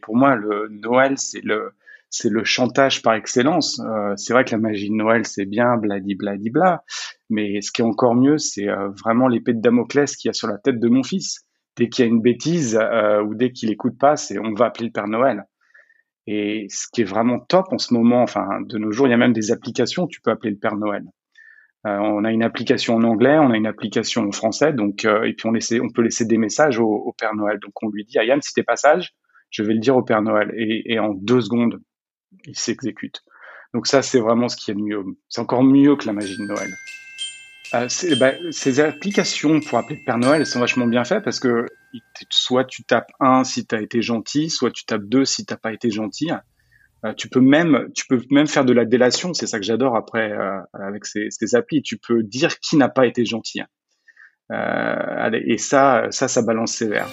Pour 0.03 0.17
moi, 0.17 0.37
le 0.37 0.69
Noël, 0.69 1.17
c'est 1.17 1.43
le 1.43 1.73
c'est 2.17 2.31
le 2.31 2.45
chantage 2.45 3.03
par 3.03 3.15
excellence. 3.15 3.81
Euh, 3.81 4.15
c'est 4.17 4.33
vrai 4.33 4.45
que 4.45 4.53
la 4.53 4.59
magie 4.59 4.89
de 4.89 4.95
Noël, 4.95 5.27
c'est 5.27 5.47
bien, 5.47 5.77
bladi 5.77 6.15
bladi 6.15 6.49
bla, 6.49 6.85
mais 7.29 7.61
ce 7.61 7.73
qui 7.73 7.83
est 7.83 7.85
encore 7.85 8.15
mieux, 8.15 8.39
c'est 8.39 8.69
euh, 8.69 8.91
vraiment 8.91 9.27
l'épée 9.27 9.53
de 9.53 9.61
Damoclès 9.61 10.15
qu'il 10.15 10.29
y 10.29 10.31
a 10.31 10.33
sur 10.33 10.47
la 10.47 10.59
tête 10.59 10.79
de 10.79 10.89
mon 10.89 11.03
fils. 11.03 11.45
Dès 11.77 11.89
qu'il 11.89 12.05
y 12.05 12.09
a 12.09 12.09
une 12.09 12.23
bêtise 12.23 12.79
euh, 12.81 13.21
ou 13.21 13.35
dès 13.35 13.51
qu'il 13.51 13.73
écoute 13.73 13.99
pas, 13.99 14.15
c'est 14.15 14.39
on 14.39 14.55
va 14.55 14.67
appeler 14.67 14.87
le 14.87 14.93
Père 14.93 15.09
Noël. 15.09 15.43
Et 16.29 16.67
ce 16.71 16.87
qui 16.93 17.01
est 17.01 17.05
vraiment 17.05 17.41
top 17.41 17.67
en 17.73 17.79
ce 17.79 17.93
moment, 17.93 18.23
enfin 18.23 18.61
de 18.61 18.79
nos 18.79 18.93
jours, 18.93 19.09
il 19.09 19.11
y 19.11 19.15
a 19.15 19.17
même 19.17 19.33
des 19.33 19.51
applications 19.51 20.07
tu 20.07 20.21
peux 20.21 20.31
appeler 20.31 20.53
le 20.53 20.59
Père 20.59 20.77
Noël. 20.77 21.03
On 21.87 22.25
a 22.25 22.31
une 22.31 22.45
application 22.45 22.95
en 22.95 23.03
anglais, 23.03 23.37
on 23.39 23.51
a 23.51 23.57
une 23.59 23.67
application 23.67 24.23
en 24.23 24.33
français, 24.33 24.73
donc 24.73 25.05
et 25.05 25.35
puis 25.35 25.47
on, 25.47 25.89
peut 25.91 26.01
laisser 26.01 26.25
des 26.25 26.39
messages 26.39 26.79
au, 26.79 27.15
Père 27.19 27.35
Noël. 27.35 27.59
Donc 27.59 27.73
on 27.83 27.91
lui 27.91 28.05
dit, 28.05 28.19
Ayane, 28.19 28.41
si 28.41 28.55
t'es 28.55 28.63
pas 28.63 28.77
sage, 28.77 29.13
je 29.51 29.63
vais 29.63 29.75
le 29.75 29.81
dire 29.81 29.95
au 29.95 30.03
Père 30.03 30.23
Noël. 30.23 30.51
Et 30.57 30.99
en 30.99 31.13
deux 31.13 31.43
secondes, 31.43 31.79
il 32.47 32.59
s'exécute. 32.59 33.23
Donc 33.75 33.87
ça, 33.89 34.03
c'est 34.03 34.21
vraiment 34.21 34.49
ce 34.49 34.57
qui 34.57 34.71
est 34.71 34.75
mieux. 34.75 35.05
C'est 35.29 35.41
encore 35.41 35.65
mieux 35.65 35.97
que 35.97 36.07
la 36.07 36.13
magie 36.13 36.37
de 36.39 36.45
Noël. 36.45 36.71
euh, 37.75 38.17
bah, 38.17 38.33
Ces 38.53 38.79
applications 38.81 39.61
pour 39.61 39.79
appeler 39.79 40.01
Père 40.07 40.19
Noël, 40.19 40.41
elles 40.41 40.47
sont 40.47 40.61
vachement 40.61 40.87
bien 40.87 41.05
faites 41.05 41.25
parce 41.25 41.41
que 41.41 41.67
soit 42.31 42.65
tu 42.65 42.85
tapes 42.85 43.11
1 43.19 43.43
si 43.43 43.67
tu 43.67 43.75
as 43.75 43.81
été 43.81 44.01
gentil, 44.01 44.49
soit 44.49 44.71
tu 44.71 44.85
tapes 44.85 45.05
2 45.05 45.25
si 45.25 45.45
t'as 45.45 45.57
pas 45.57 45.73
été 45.73 45.91
gentil. 45.91 46.31
Euh, 47.05 47.13
tu 47.15 47.29
peux 47.29 47.41
même, 47.41 47.89
tu 47.95 48.07
peux 48.07 48.23
même 48.31 48.47
faire 48.47 48.65
de 48.65 48.73
la 48.73 48.85
délation. 48.85 49.35
C'est 49.35 49.49
ça 49.49 49.59
que 49.59 49.65
j'adore 49.65 49.97
après 49.97 50.31
euh, 50.31 50.61
avec 50.73 51.05
ces, 51.05 51.55
applis. 51.55 51.83
Tu 51.83 51.99
peux 51.99 52.23
dire 52.23 52.61
qui 52.61 52.77
n'a 52.77 52.89
pas 52.89 53.07
été 53.07 53.25
gentil. 53.25 53.61
Et 54.53 55.59
ça, 55.59 56.07
ça, 56.11 56.29
ça 56.29 56.43
balance 56.43 56.73
sévère. 56.73 57.09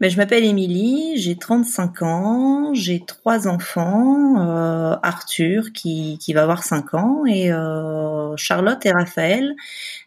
Mais 0.00 0.10
je 0.10 0.16
m'appelle 0.16 0.44
Émilie, 0.44 1.16
j'ai 1.16 1.36
35 1.36 2.02
ans, 2.02 2.74
j'ai 2.74 3.00
trois 3.00 3.46
enfants, 3.46 4.36
euh, 4.38 4.96
Arthur 5.02 5.72
qui, 5.72 6.18
qui 6.20 6.32
va 6.32 6.42
avoir 6.42 6.64
5 6.64 6.94
ans 6.94 7.24
et 7.26 7.52
euh, 7.52 8.36
Charlotte 8.36 8.84
et 8.84 8.90
Raphaël, 8.90 9.54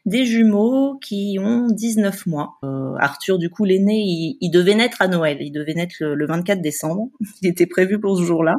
des 0.05 0.25
jumeaux 0.25 0.97
qui 0.99 1.37
ont 1.39 1.67
19 1.67 2.25
mois. 2.25 2.57
Euh, 2.63 2.95
Arthur, 2.99 3.37
du 3.37 3.49
coup, 3.49 3.63
l'aîné, 3.65 3.99
il, 3.99 4.37
il, 4.41 4.51
devait 4.51 4.75
naître 4.75 5.01
à 5.01 5.07
Noël, 5.07 5.37
il 5.41 5.51
devait 5.51 5.73
naître 5.73 5.95
le, 6.01 6.15
le 6.15 6.27
24 6.27 6.61
décembre, 6.61 7.09
il 7.41 7.49
était 7.49 7.65
prévu 7.65 7.99
pour 7.99 8.17
ce 8.17 8.23
jour-là. 8.23 8.55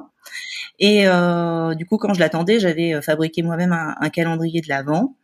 Et 0.78 1.08
euh, 1.08 1.74
du 1.74 1.86
coup, 1.86 1.98
quand 1.98 2.14
je 2.14 2.20
l'attendais, 2.20 2.60
j'avais 2.60 2.94
euh, 2.94 3.02
fabriqué 3.02 3.42
moi-même 3.42 3.72
un, 3.72 4.10
calendrier 4.10 4.60
de 4.60 4.68
l'avant. 4.68 5.16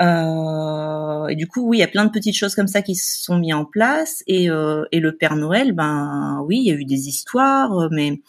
Euh, 0.00 1.26
et 1.26 1.34
du 1.34 1.48
coup, 1.48 1.68
oui, 1.68 1.78
il 1.78 1.80
y 1.80 1.84
a 1.84 1.88
plein 1.88 2.04
de 2.04 2.10
petites 2.10 2.36
choses 2.36 2.54
comme 2.54 2.68
ça 2.68 2.82
qui 2.82 2.94
se 2.94 3.22
sont 3.22 3.38
mis 3.38 3.52
en 3.52 3.64
place. 3.64 4.22
Et, 4.26 4.48
euh, 4.48 4.84
et 4.92 5.00
le 5.00 5.16
Père 5.16 5.36
Noël, 5.36 5.72
ben 5.72 6.42
oui, 6.46 6.58
il 6.58 6.66
y 6.66 6.70
a 6.70 6.74
eu 6.74 6.84
des 6.84 7.08
histoires, 7.08 7.88
mais 7.90 8.20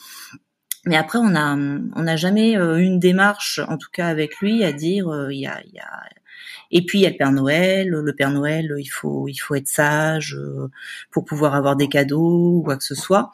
mais 0.85 0.97
après, 0.97 1.17
on 1.19 1.33
a 1.35 1.55
on 1.55 2.03
n'a 2.03 2.15
jamais 2.17 2.53
eu 2.53 2.81
une 2.81 2.99
démarche, 2.99 3.61
en 3.69 3.77
tout 3.77 3.89
cas 3.91 4.07
avec 4.07 4.37
lui, 4.39 4.65
à 4.65 4.73
dire 4.73 5.29
il 5.31 5.39
y 5.39 5.47
a, 5.47 5.61
y 5.71 5.79
a 5.79 6.03
et 6.71 6.85
puis 6.85 6.99
il 6.99 7.01
y 7.03 7.05
a 7.05 7.09
le 7.09 7.15
Père 7.17 7.31
Noël. 7.31 7.89
Le 7.89 8.15
Père 8.15 8.31
Noël, 8.31 8.73
il 8.77 8.87
faut 8.87 9.27
il 9.29 9.37
faut 9.37 9.55
être 9.55 9.67
sage 9.67 10.37
pour 11.11 11.23
pouvoir 11.25 11.55
avoir 11.55 11.75
des 11.77 11.87
cadeaux 11.87 12.57
ou 12.57 12.63
quoi 12.63 12.77
que 12.77 12.83
ce 12.83 12.95
soit 12.95 13.31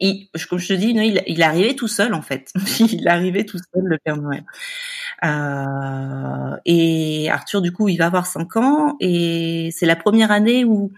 et 0.00 0.28
comme 0.48 0.58
je 0.58 0.68
te 0.68 0.72
dis, 0.72 0.92
non, 0.92 1.02
il, 1.02 1.22
il 1.26 1.42
arrivé 1.42 1.76
tout 1.76 1.88
seul 1.88 2.14
en 2.14 2.22
fait. 2.22 2.52
il 2.80 3.06
arrivé 3.08 3.46
tout 3.46 3.58
seul 3.58 3.84
le 3.84 3.98
Père 3.98 4.16
Noël. 4.16 4.44
Euh, 5.24 6.56
et 6.64 7.30
Arthur, 7.30 7.62
du 7.62 7.72
coup, 7.72 7.88
il 7.88 7.96
va 7.96 8.06
avoir 8.06 8.26
5 8.26 8.56
ans 8.56 8.96
et 9.00 9.70
c'est 9.72 9.86
la 9.86 9.96
première 9.96 10.30
année 10.30 10.64
où 10.64 10.92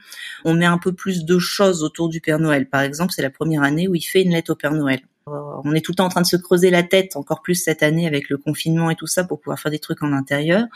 on 0.44 0.54
met 0.54 0.64
un 0.64 0.78
peu 0.78 0.92
plus 0.92 1.24
de 1.24 1.38
choses 1.38 1.82
autour 1.82 2.08
du 2.08 2.20
Père 2.20 2.38
Noël. 2.38 2.68
Par 2.68 2.80
exemple, 2.80 3.12
c'est 3.12 3.22
la 3.22 3.30
première 3.30 3.62
année 3.62 3.86
où 3.88 3.94
il 3.94 4.02
fait 4.02 4.22
une 4.22 4.32
lettre 4.32 4.52
au 4.52 4.56
Père 4.56 4.72
Noël. 4.72 5.00
Euh, 5.28 5.60
on 5.64 5.74
est 5.74 5.80
tout 5.80 5.90
le 5.92 5.96
temps 5.96 6.04
en 6.06 6.08
train 6.08 6.20
de 6.20 6.26
se 6.26 6.36
creuser 6.36 6.70
la 6.70 6.84
tête, 6.84 7.16
encore 7.16 7.42
plus 7.42 7.56
cette 7.56 7.82
année 7.82 8.06
avec 8.06 8.28
le 8.28 8.38
confinement 8.38 8.90
et 8.90 8.94
tout 8.94 9.08
ça, 9.08 9.24
pour 9.24 9.40
pouvoir 9.40 9.58
faire 9.58 9.72
des 9.72 9.80
trucs 9.80 10.02
en 10.02 10.12
intérieur. 10.12 10.66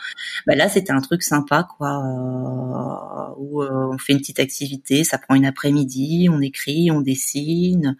Bah 0.45 0.55
là, 0.55 0.67
c'était 0.67 0.91
un 0.91 0.99
truc 1.01 1.23
sympa, 1.23 1.67
quoi, 1.77 1.89
euh, 1.89 3.33
où 3.37 3.63
euh, 3.63 3.89
on 3.93 3.97
fait 3.97 4.13
une 4.13 4.19
petite 4.19 4.39
activité, 4.39 5.03
ça 5.05 5.17
prend 5.17 5.35
une 5.35 5.45
après-midi, 5.45 6.27
on 6.29 6.41
écrit, 6.41 6.91
on 6.91 7.01
dessine, 7.01 7.95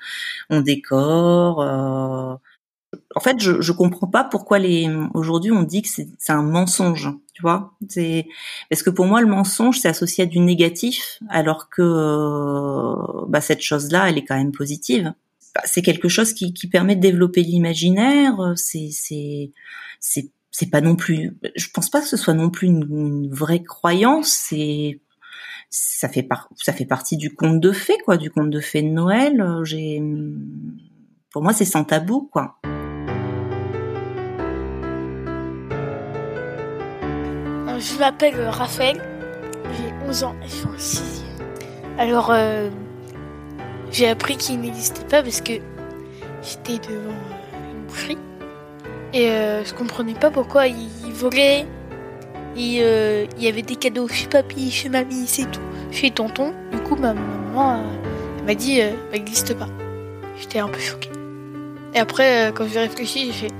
on 0.49 0.61
décore. 0.61 1.59
En 3.15 3.19
fait, 3.21 3.39
je, 3.39 3.61
je 3.61 3.71
comprends 3.71 4.07
pas 4.07 4.25
pourquoi 4.25 4.59
les 4.59 4.89
aujourd'hui 5.13 5.51
on 5.51 5.63
dit 5.63 5.81
que 5.81 5.87
c'est 5.87 6.33
un 6.33 6.43
mensonge, 6.43 7.09
tu 7.33 7.41
vois. 7.41 7.73
C'est 7.87 8.27
parce 8.69 8.83
que 8.83 8.89
pour 8.89 9.05
moi 9.05 9.21
le 9.21 9.27
mensonge 9.27 9.79
c'est 9.79 9.87
associé 9.87 10.25
à 10.25 10.27
du 10.27 10.39
négatif, 10.39 11.19
alors 11.29 11.69
que 11.69 13.25
bah, 13.29 13.39
cette 13.39 13.61
chose-là, 13.61 14.09
elle 14.09 14.17
est 14.17 14.25
quand 14.25 14.35
même 14.35 14.51
positive. 14.51 15.13
Bah, 15.53 15.61
c'est 15.65 15.81
quelque 15.81 16.07
chose 16.07 16.33
qui, 16.33 16.53
permet 16.69 16.95
de 16.95 17.01
développer 17.01 17.43
l'imaginaire. 17.43 18.53
C'est 18.55 18.89
c'est 18.91 19.51
c'est 20.51 20.69
pas 20.69 20.81
non 20.81 20.95
plus. 20.95 21.37
Je 21.55 21.67
pense 21.73 21.89
pas 21.89 22.01
que 22.01 22.07
ce 22.07 22.17
soit 22.17 22.33
non 22.33 22.49
plus 22.49 22.67
une, 22.67 23.29
vraie 23.31 23.63
croyance. 23.63 24.29
C'est 24.29 24.99
ça 25.69 26.09
fait 26.09 26.23
partie 26.85 27.17
du 27.17 27.33
conte 27.33 27.61
de 27.61 27.71
fées 27.71 27.97
quoi, 28.03 28.17
du 28.17 28.29
conte 28.29 28.49
de 28.49 28.59
fées 28.59 28.81
de 28.81 28.89
Noël. 28.89 29.43
J'ai 29.63 30.01
pour 31.31 31.41
moi 31.41 31.53
c'est 31.53 31.65
sans 31.65 31.83
tabou 31.83 32.29
quoi. 32.31 32.59
Euh, 37.67 37.79
je 37.79 37.97
m'appelle 37.99 38.39
Raphaël, 38.49 39.01
j'ai 39.77 40.07
11 40.07 40.23
ans 40.23 40.35
et 40.43 40.47
je 40.47 40.53
suis 40.53 40.67
en 40.67 40.77
6 40.77 41.23
Alors, 41.97 42.31
euh, 42.31 42.69
j'ai 43.91 44.07
appris 44.07 44.37
qu'il 44.37 44.59
n'existait 44.61 45.03
pas 45.03 45.21
parce 45.21 45.41
que 45.41 45.53
j'étais 46.41 46.77
devant 46.87 47.11
euh, 47.11 47.73
une 47.73 47.87
boucherie 47.87 48.17
et 49.13 49.29
euh, 49.29 49.65
je 49.65 49.73
comprenais 49.73 50.13
pas 50.13 50.31
pourquoi 50.31 50.67
il, 50.67 50.87
volait. 51.13 51.65
Euh, 52.57 53.25
il 53.37 53.43
y 53.43 53.47
avait 53.47 53.61
des 53.61 53.75
cadeaux 53.75 54.07
chez 54.07 54.27
papy, 54.27 54.71
chez 54.71 54.89
mamie, 54.89 55.25
c'est 55.27 55.49
tout, 55.51 55.59
chez 55.91 56.11
tonton. 56.11 56.53
Du 56.71 56.77
coup, 56.79 56.95
ma 56.95 57.13
maman 57.13 57.83
m'a 58.45 58.55
dit 58.55 58.79
ça 58.79 58.87
n'existe 59.11 59.53
pas. 59.55 59.67
J'étais 60.39 60.59
un 60.59 60.69
peu 60.69 60.79
choquée. 60.79 61.11
Et 61.93 61.99
après, 61.99 62.53
quand 62.55 62.65
j'ai 62.71 62.79
réfléchi, 62.79 63.27
j'ai 63.27 63.47
fait 63.47 63.53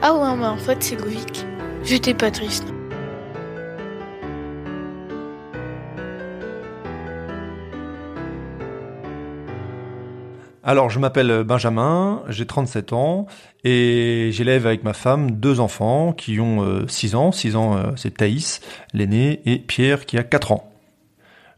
Ah 0.00 0.14
ouais, 0.14 0.36
mais 0.36 0.46
en 0.46 0.56
fait, 0.56 0.80
c'est 0.80 0.96
logique. 0.96 1.44
J'étais 1.82 2.14
pas 2.14 2.30
triste. 2.30 2.66
Alors, 10.68 10.90
je 10.90 10.98
m'appelle 10.98 11.44
Benjamin, 11.44 12.22
j'ai 12.28 12.44
37 12.44 12.92
ans 12.92 13.24
et 13.64 14.28
j'élève 14.32 14.66
avec 14.66 14.84
ma 14.84 14.92
femme 14.92 15.30
deux 15.30 15.60
enfants 15.60 16.12
qui 16.12 16.40
ont 16.40 16.86
6 16.86 17.14
euh, 17.14 17.16
ans. 17.16 17.32
6 17.32 17.56
ans, 17.56 17.76
euh, 17.78 17.92
c'est 17.96 18.18
Thaïs, 18.18 18.60
l'aîné, 18.92 19.40
et 19.46 19.60
Pierre 19.60 20.04
qui 20.04 20.18
a 20.18 20.22
4 20.22 20.52
ans. 20.52 20.67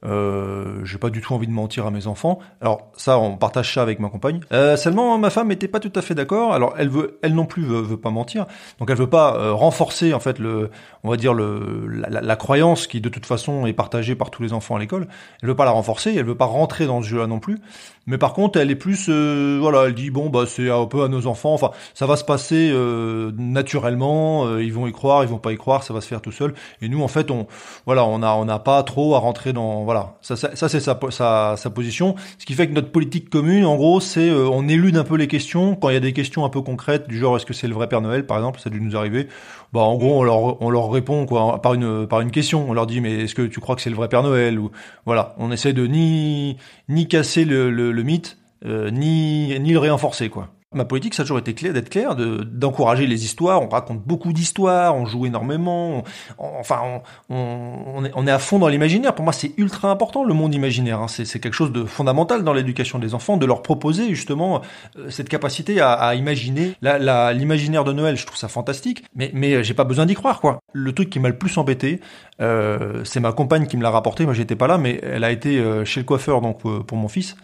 Euh, 0.04 0.83
j'ai 0.85 0.97
pas 0.97 1.11
du 1.11 1.21
tout 1.21 1.35
envie 1.35 1.47
de 1.47 1.52
mentir 1.52 1.87
à 1.87 1.90
mes 1.90 2.07
enfants. 2.07 2.38
Alors 2.61 2.90
ça, 2.97 3.19
on 3.19 3.37
partage 3.37 3.75
ça 3.75 3.83
avec 3.83 3.99
ma 4.00 4.09
compagne. 4.09 4.40
Euh, 4.52 4.76
seulement, 4.76 5.16
ma 5.19 5.30
femme 5.30 5.52
était 5.52 5.69
pas 5.69 5.80
tout 5.80 5.92
à 5.95 6.02
fait 6.02 6.14
d'accord. 6.14 6.54
Alors 6.54 6.75
elle 6.78 6.88
veut, 6.88 7.19
elle 7.23 7.35
non 7.35 7.45
plus 7.45 7.64
veut, 7.64 7.97
pas 7.97 8.11
mentir. 8.11 8.47
Donc 8.78 8.88
elle 8.90 8.97
veut 8.97 9.09
pas 9.11 9.37
euh, 9.37 9.52
renforcer 9.52 10.14
en 10.14 10.21
fait 10.21 10.38
le, 10.38 10.71
on 11.04 11.11
va 11.11 11.16
dire 11.16 11.35
le, 11.35 11.87
la, 11.87 12.37
croyance 12.37 12.87
qui 12.87 13.00
de 13.00 13.09
toute 13.09 13.26
façon 13.26 13.66
est 13.66 13.73
partagée 13.75 14.14
par 14.14 14.30
tous 14.30 14.42
les 14.42 14.52
enfants 14.52 14.76
à 14.76 14.78
l'école. 14.78 15.07
Elle 15.42 15.49
veut 15.49 15.57
pas 15.57 15.66
la 15.66 15.73
renforcer. 15.73 16.14
Elle 16.16 16.25
veut 16.25 16.35
pas 16.35 16.47
rentrer 16.47 16.87
dans 16.87 17.02
ce 17.02 17.09
jeu-là 17.09 17.26
non 17.26 17.38
plus. 17.38 17.59
Mais 18.07 18.16
par 18.16 18.33
contre, 18.33 18.59
elle 18.59 18.71
est 18.71 18.76
plus, 18.76 19.07
euh, 19.09 19.59
voilà, 19.61 19.85
elle 19.87 19.95
dit 19.95 20.11
bon 20.11 20.30
bah 20.30 20.45
c'est 20.47 20.71
un 20.71 20.87
peu 20.87 21.04
à 21.04 21.09
nos 21.09 21.26
enfants. 21.26 21.52
Enfin, 21.52 21.71
ça 21.92 22.07
va 22.07 22.16
se 22.16 22.25
passer 22.25 22.71
euh, 22.73 23.33
naturellement. 23.37 24.59
ils 24.59 24.73
vont 24.73 24.87
y 24.87 24.92
croire, 24.92 25.23
ils 25.25 25.28
vont 25.28 25.38
pas 25.38 25.52
y 25.52 25.57
croire, 25.57 25.83
ça 25.83 25.92
va 25.92 26.00
se 26.00 26.09
faire 26.09 26.23
tout 26.23 26.33
seul. 26.33 26.54
Et 26.80 26.88
nous, 26.88 27.02
en 27.02 27.09
fait, 27.09 27.30
on, 27.30 27.47
voilà, 27.85 28.07
on 28.07 28.23
a, 28.23 28.33
on 28.33 28.47
n'a 28.47 28.59
pas 28.59 28.83
trop 28.83 29.14
à 29.14 29.19
rentrer 29.19 29.52
dans 29.52 29.89
voilà, 29.90 30.14
ça, 30.23 30.37
ça, 30.37 30.68
c'est 30.68 30.78
sa, 30.78 31.56
sa, 31.56 31.70
position. 31.70 32.14
Ce 32.38 32.47
qui 32.47 32.54
fait 32.54 32.68
que 32.68 32.73
notre 32.73 32.92
politique 32.92 33.28
commune, 33.28 33.64
en 33.64 33.75
gros, 33.75 33.99
c'est 33.99 34.30
euh, 34.30 34.49
on 34.49 34.68
élude 34.68 34.97
un 34.97 35.02
peu 35.02 35.16
les 35.16 35.26
questions. 35.26 35.75
Quand 35.75 35.88
il 35.88 35.94
y 35.94 35.97
a 35.97 36.00
des 36.00 36.12
questions 36.12 36.44
un 36.44 36.49
peu 36.49 36.61
concrètes, 36.61 37.09
du 37.09 37.18
genre 37.18 37.37
est-ce 37.37 37.44
que 37.44 37.52
c'est 37.52 37.66
le 37.66 37.75
vrai 37.75 37.88
Père 37.88 38.00
Noël, 38.00 38.25
par 38.25 38.37
exemple, 38.37 38.61
ça 38.61 38.70
a 38.70 38.73
dû 38.73 38.80
nous 38.80 38.97
arriver. 38.97 39.26
Bah, 39.73 39.80
en 39.80 39.97
gros, 39.97 40.20
on 40.20 40.23
leur, 40.23 40.62
on 40.62 40.70
leur 40.70 40.92
répond 40.92 41.26
quoi 41.26 41.61
par 41.61 41.75
une, 41.75 42.06
par 42.06 42.20
une 42.20 42.30
question. 42.30 42.70
On 42.70 42.73
leur 42.73 42.87
dit 42.87 43.00
mais 43.00 43.25
est-ce 43.25 43.35
que 43.35 43.42
tu 43.42 43.59
crois 43.59 43.75
que 43.75 43.82
c'est 43.82 43.90
le 43.90 43.97
vrai 43.97 44.09
Père 44.09 44.23
Noël 44.23 44.61
ou 44.61 44.70
voilà. 45.06 45.35
On 45.38 45.50
essaie 45.50 45.73
de 45.73 45.85
ni, 45.88 46.56
ni 46.88 47.09
casser 47.09 47.44
le, 47.44 47.73
le, 47.73 48.02
mythe, 48.04 48.38
euh, 48.66 48.92
ni, 48.92 49.59
ni 49.59 49.73
le 49.73 49.80
renforcer 49.80 50.28
quoi. 50.28 50.50
Ma 50.73 50.85
politique, 50.85 51.15
ça 51.15 51.23
a 51.23 51.25
toujours 51.25 51.41
été 51.41 51.53
clair, 51.53 51.73
d'être 51.73 51.89
clair, 51.89 52.15
d'encourager 52.15 53.09
les 53.09 53.25
histoires. 53.25 53.61
On 53.61 53.69
raconte 53.69 54.05
beaucoup 54.05 54.33
d'histoires, 54.33 54.95
on 54.95 55.05
joue 55.05 55.27
énormément. 55.27 56.05
enfin, 56.39 57.03
on, 57.29 58.05
est, 58.05 58.12
on, 58.15 58.25
est, 58.25 58.31
à 58.31 58.39
fond 58.39 58.61
dans 58.61 58.69
l'imaginaire. 58.69 59.17
Pour 59.17 59.25
moi, 59.25 59.33
c'est 59.33 59.53
ultra 59.57 59.91
important 59.91 60.23
le 60.23 60.33
monde 60.33 60.55
imaginaire. 60.55 61.00
Hein. 61.00 61.09
C'est 61.09 61.41
quelque 61.41 61.55
chose 61.55 61.73
de 61.73 61.85
fondamental 61.85 62.45
dans 62.45 62.53
l'éducation 62.53 63.00
des 63.00 63.17
enfants, 63.17 63.37
de 63.37 63.47
leur 63.47 63.62
proposer 63.62 64.11
justement 64.11 64.62
euh, 64.97 65.11
cette 65.11 65.29
capacité 65.29 65.81
à, 65.81 66.15
imaginer. 66.15 66.77
L'imaginaire 66.83 67.83
de 67.83 67.93
Noël, 67.93 68.17
je 68.17 68.25
trouve 68.25 68.39
ça 68.39 68.47
fantastique, 68.47 69.05
mais, 69.17 69.33
mais 69.35 69.55
euh, 69.55 69.62
j'ai 69.65 69.75
pas 69.75 69.83
besoin 69.83 70.07
d'y 70.07 70.15
croire, 70.15 70.41
quoi. 70.41 70.61
Le 70.73 70.93
truc 70.93 71.11
qui 71.11 71.19
m'a 71.19 71.31
le 71.31 71.37
plus 71.37 71.59
embêté, 71.59 72.00
euh, 72.41 73.03
c'est 73.03 73.19
ma 73.19 73.33
compagne 73.33 73.67
qui 73.67 73.77
me 73.77 73.83
l'a 73.83 73.91
rapporté. 73.91 74.25
Moi, 74.25 74.35
j'étais 74.35 74.55
pas 74.55 74.69
là, 74.69 74.79
mais 74.79 75.00
elle 75.03 75.25
a 75.25 75.33
été 75.33 75.61
chez 75.85 75.99
le 75.99 76.07
coiffeur 76.07 76.41
donc 76.41 76.61
pour 76.61 76.97
mon 76.97 77.09
fils. 77.09 77.35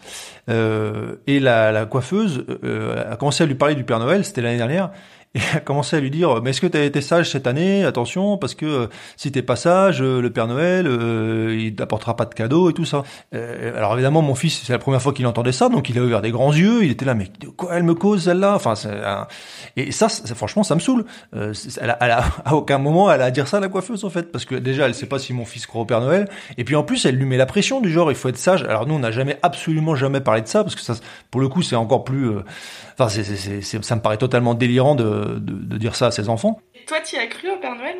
et 0.47 1.39
la, 1.41 1.73
la 1.73 1.85
coiffeuse 1.85 2.45
a 3.17 3.19
commencé 3.19 3.43
à 3.43 3.47
lui 3.47 3.55
parler 3.55 3.73
du 3.73 3.83
Père 3.83 3.99
Noël, 3.99 4.23
c'était 4.23 4.41
l'année 4.41 4.57
dernière, 4.57 4.91
et 5.37 5.57
a 5.57 5.59
commencé 5.59 5.95
à 5.95 5.99
lui 5.99 6.09
dire 6.09 6.41
mais 6.41 6.49
est-ce 6.49 6.61
que 6.61 6.67
tu 6.67 6.77
as 6.77 6.83
été 6.83 7.01
sage 7.01 7.29
cette 7.29 7.47
année? 7.47 7.85
Attention 7.85 8.37
parce 8.37 8.55
que 8.55 8.65
euh, 8.65 8.87
si 9.15 9.31
t'es 9.31 9.41
pas 9.41 9.55
sage 9.55 10.01
euh, 10.01 10.21
le 10.21 10.29
Père 10.31 10.47
Noël 10.47 10.87
euh, 10.87 11.55
il 11.57 11.75
t'apportera 11.75 12.15
pas 12.15 12.25
de 12.25 12.33
cadeaux 12.33 12.69
et 12.69 12.73
tout 12.73 12.85
ça. 12.85 13.03
Alors 13.33 13.93
évidemment 13.93 14.21
mon 14.21 14.35
fils 14.35 14.63
c'est 14.65 14.73
la 14.73 14.79
première 14.79 15.01
fois 15.01 15.13
qu'il 15.13 15.27
entendait 15.27 15.51
ça 15.51 15.69
donc 15.69 15.89
il 15.89 15.99
a 15.99 16.01
ouvert 16.01 16.21
des 16.21 16.31
grands 16.31 16.53
yeux 16.53 16.83
il 16.83 16.91
était 16.91 17.05
là 17.05 17.13
mais 17.13 17.27
de 17.39 17.47
quoi 17.47 17.71
elle 17.73 17.83
me 17.83 17.93
cause 17.93 18.23
celle-là? 18.23 18.55
Enfin 18.55 18.73
et 19.75 19.91
ça 19.91 20.07
franchement 20.09 20.63
ça 20.63 20.75
me 20.75 20.79
saoule. 20.79 21.05
Elle 21.33 21.89
a, 21.89 22.23
à 22.45 22.55
aucun 22.55 22.77
moment 22.77 23.11
elle 23.11 23.21
a 23.21 23.25
à 23.25 23.31
dire 23.31 23.47
ça 23.47 23.57
à 23.57 23.59
la 23.59 23.69
coiffeuse 23.69 24.05
en 24.05 24.09
fait 24.09 24.31
parce 24.31 24.45
que 24.45 24.55
déjà 24.55 24.85
elle 24.85 24.95
sait 24.95 25.05
pas 25.05 25.19
si 25.19 25.33
mon 25.33 25.45
fils 25.45 25.65
croit 25.65 25.81
au 25.81 25.85
Père 25.85 26.01
Noël 26.01 26.27
et 26.57 26.63
puis 26.63 26.75
en 26.75 26.83
plus 26.83 27.05
elle 27.05 27.15
lui 27.15 27.25
met 27.25 27.37
la 27.37 27.45
pression 27.45 27.81
du 27.81 27.91
genre 27.91 28.11
il 28.11 28.15
faut 28.15 28.29
être 28.29 28.37
sage. 28.37 28.63
Alors 28.63 28.87
nous 28.87 28.95
on 28.95 28.99
n'a 28.99 29.11
jamais 29.11 29.37
absolument 29.43 29.95
jamais 29.95 30.21
parlé 30.21 30.41
de 30.41 30.47
ça 30.47 30.63
parce 30.63 30.75
que 30.75 30.81
ça 30.81 30.95
pour 31.29 31.41
le 31.41 31.47
coup 31.47 31.61
c'est 31.61 31.75
encore 31.75 32.03
plus 32.03 32.31
enfin 32.97 33.09
ça 33.81 33.95
me 33.95 34.01
paraît 34.01 34.17
totalement 34.17 34.55
délirant 34.55 34.95
de 34.95 35.26
de, 35.35 35.53
de 35.53 35.77
dire 35.77 35.95
ça 35.95 36.07
à 36.07 36.11
ses 36.11 36.29
enfants. 36.29 36.59
Toi, 36.87 36.99
tu 37.01 37.15
as 37.17 37.27
cru 37.27 37.51
au 37.51 37.57
Père 37.57 37.75
Noël? 37.75 37.97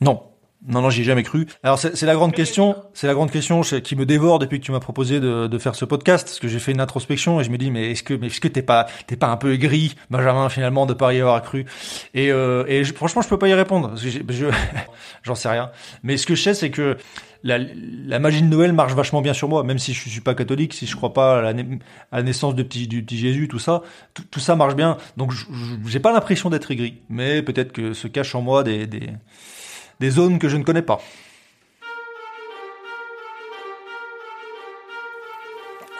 Non, 0.00 0.22
non, 0.66 0.80
non, 0.80 0.88
j'y 0.88 1.02
ai 1.02 1.04
jamais 1.04 1.22
cru. 1.22 1.46
Alors 1.62 1.78
c'est 1.78 2.02
la 2.02 2.14
grande 2.14 2.32
question, 2.32 2.76
c'est 2.94 3.06
la 3.06 3.12
grande 3.12 3.30
question 3.30 3.60
qui 3.60 3.96
me 3.96 4.06
dévore 4.06 4.38
depuis 4.38 4.60
que 4.60 4.64
tu 4.64 4.72
m'as 4.72 4.80
proposé 4.80 5.20
de, 5.20 5.46
de, 5.46 5.58
faire 5.58 5.74
ce 5.74 5.84
podcast, 5.84 6.26
parce 6.26 6.38
que 6.38 6.48
j'ai 6.48 6.58
fait 6.58 6.72
une 6.72 6.80
introspection 6.80 7.38
et 7.40 7.44
je 7.44 7.50
me 7.50 7.58
dis 7.58 7.70
mais 7.70 7.90
est-ce 7.90 8.02
que 8.02 8.14
mais 8.14 8.28
est-ce 8.28 8.40
que 8.40 8.48
t'es 8.48 8.62
pas 8.62 8.86
t'es 9.06 9.16
pas 9.16 9.28
un 9.28 9.36
peu 9.36 9.52
aigri, 9.52 9.94
Benjamin 10.08 10.48
finalement 10.48 10.86
de 10.86 10.94
pas 10.94 11.12
y 11.12 11.20
avoir 11.20 11.42
cru? 11.42 11.66
Et, 12.14 12.30
euh, 12.30 12.64
et 12.66 12.82
franchement 12.84 13.20
je 13.20 13.28
peux 13.28 13.38
pas 13.38 13.48
y 13.48 13.54
répondre, 13.54 13.90
parce 13.90 14.02
que 14.02 14.08
je 14.08 14.46
j'en 15.22 15.34
sais 15.34 15.50
rien. 15.50 15.70
Mais 16.02 16.16
ce 16.16 16.26
que 16.26 16.34
je 16.34 16.42
sais 16.42 16.54
c'est 16.54 16.70
que 16.70 16.96
la, 17.42 17.58
la, 17.58 18.18
magie 18.18 18.40
de 18.40 18.46
Noël 18.46 18.72
marche 18.72 18.94
vachement 18.94 19.20
bien 19.20 19.34
sur 19.34 19.50
moi, 19.50 19.64
même 19.64 19.78
si 19.78 19.92
je 19.92 20.08
suis 20.08 20.20
pas 20.22 20.34
catholique, 20.34 20.72
si 20.72 20.86
je 20.86 20.96
crois 20.96 21.12
pas 21.12 21.40
à 21.40 21.42
la, 21.42 21.62
à 22.10 22.16
la 22.16 22.22
naissance 22.22 22.54
de 22.54 22.62
petit, 22.62 22.88
du 22.88 23.04
petit 23.04 23.18
Jésus, 23.18 23.48
tout 23.48 23.58
ça, 23.58 23.82
tout, 24.14 24.40
ça 24.40 24.56
marche 24.56 24.76
bien. 24.76 24.96
Donc 25.18 25.34
j'ai 25.86 26.00
pas 26.00 26.12
l'impression 26.12 26.48
d'être 26.48 26.70
aigri, 26.70 27.02
mais 27.10 27.42
peut-être 27.42 27.72
que 27.72 27.92
se 27.92 28.08
cache 28.08 28.34
en 28.34 28.40
moi 28.40 28.64
des, 28.64 28.86
des 28.86 29.10
des 30.00 30.10
zones 30.10 30.38
que 30.38 30.48
je 30.48 30.56
ne 30.56 30.64
connais 30.64 30.82
pas. 30.82 31.00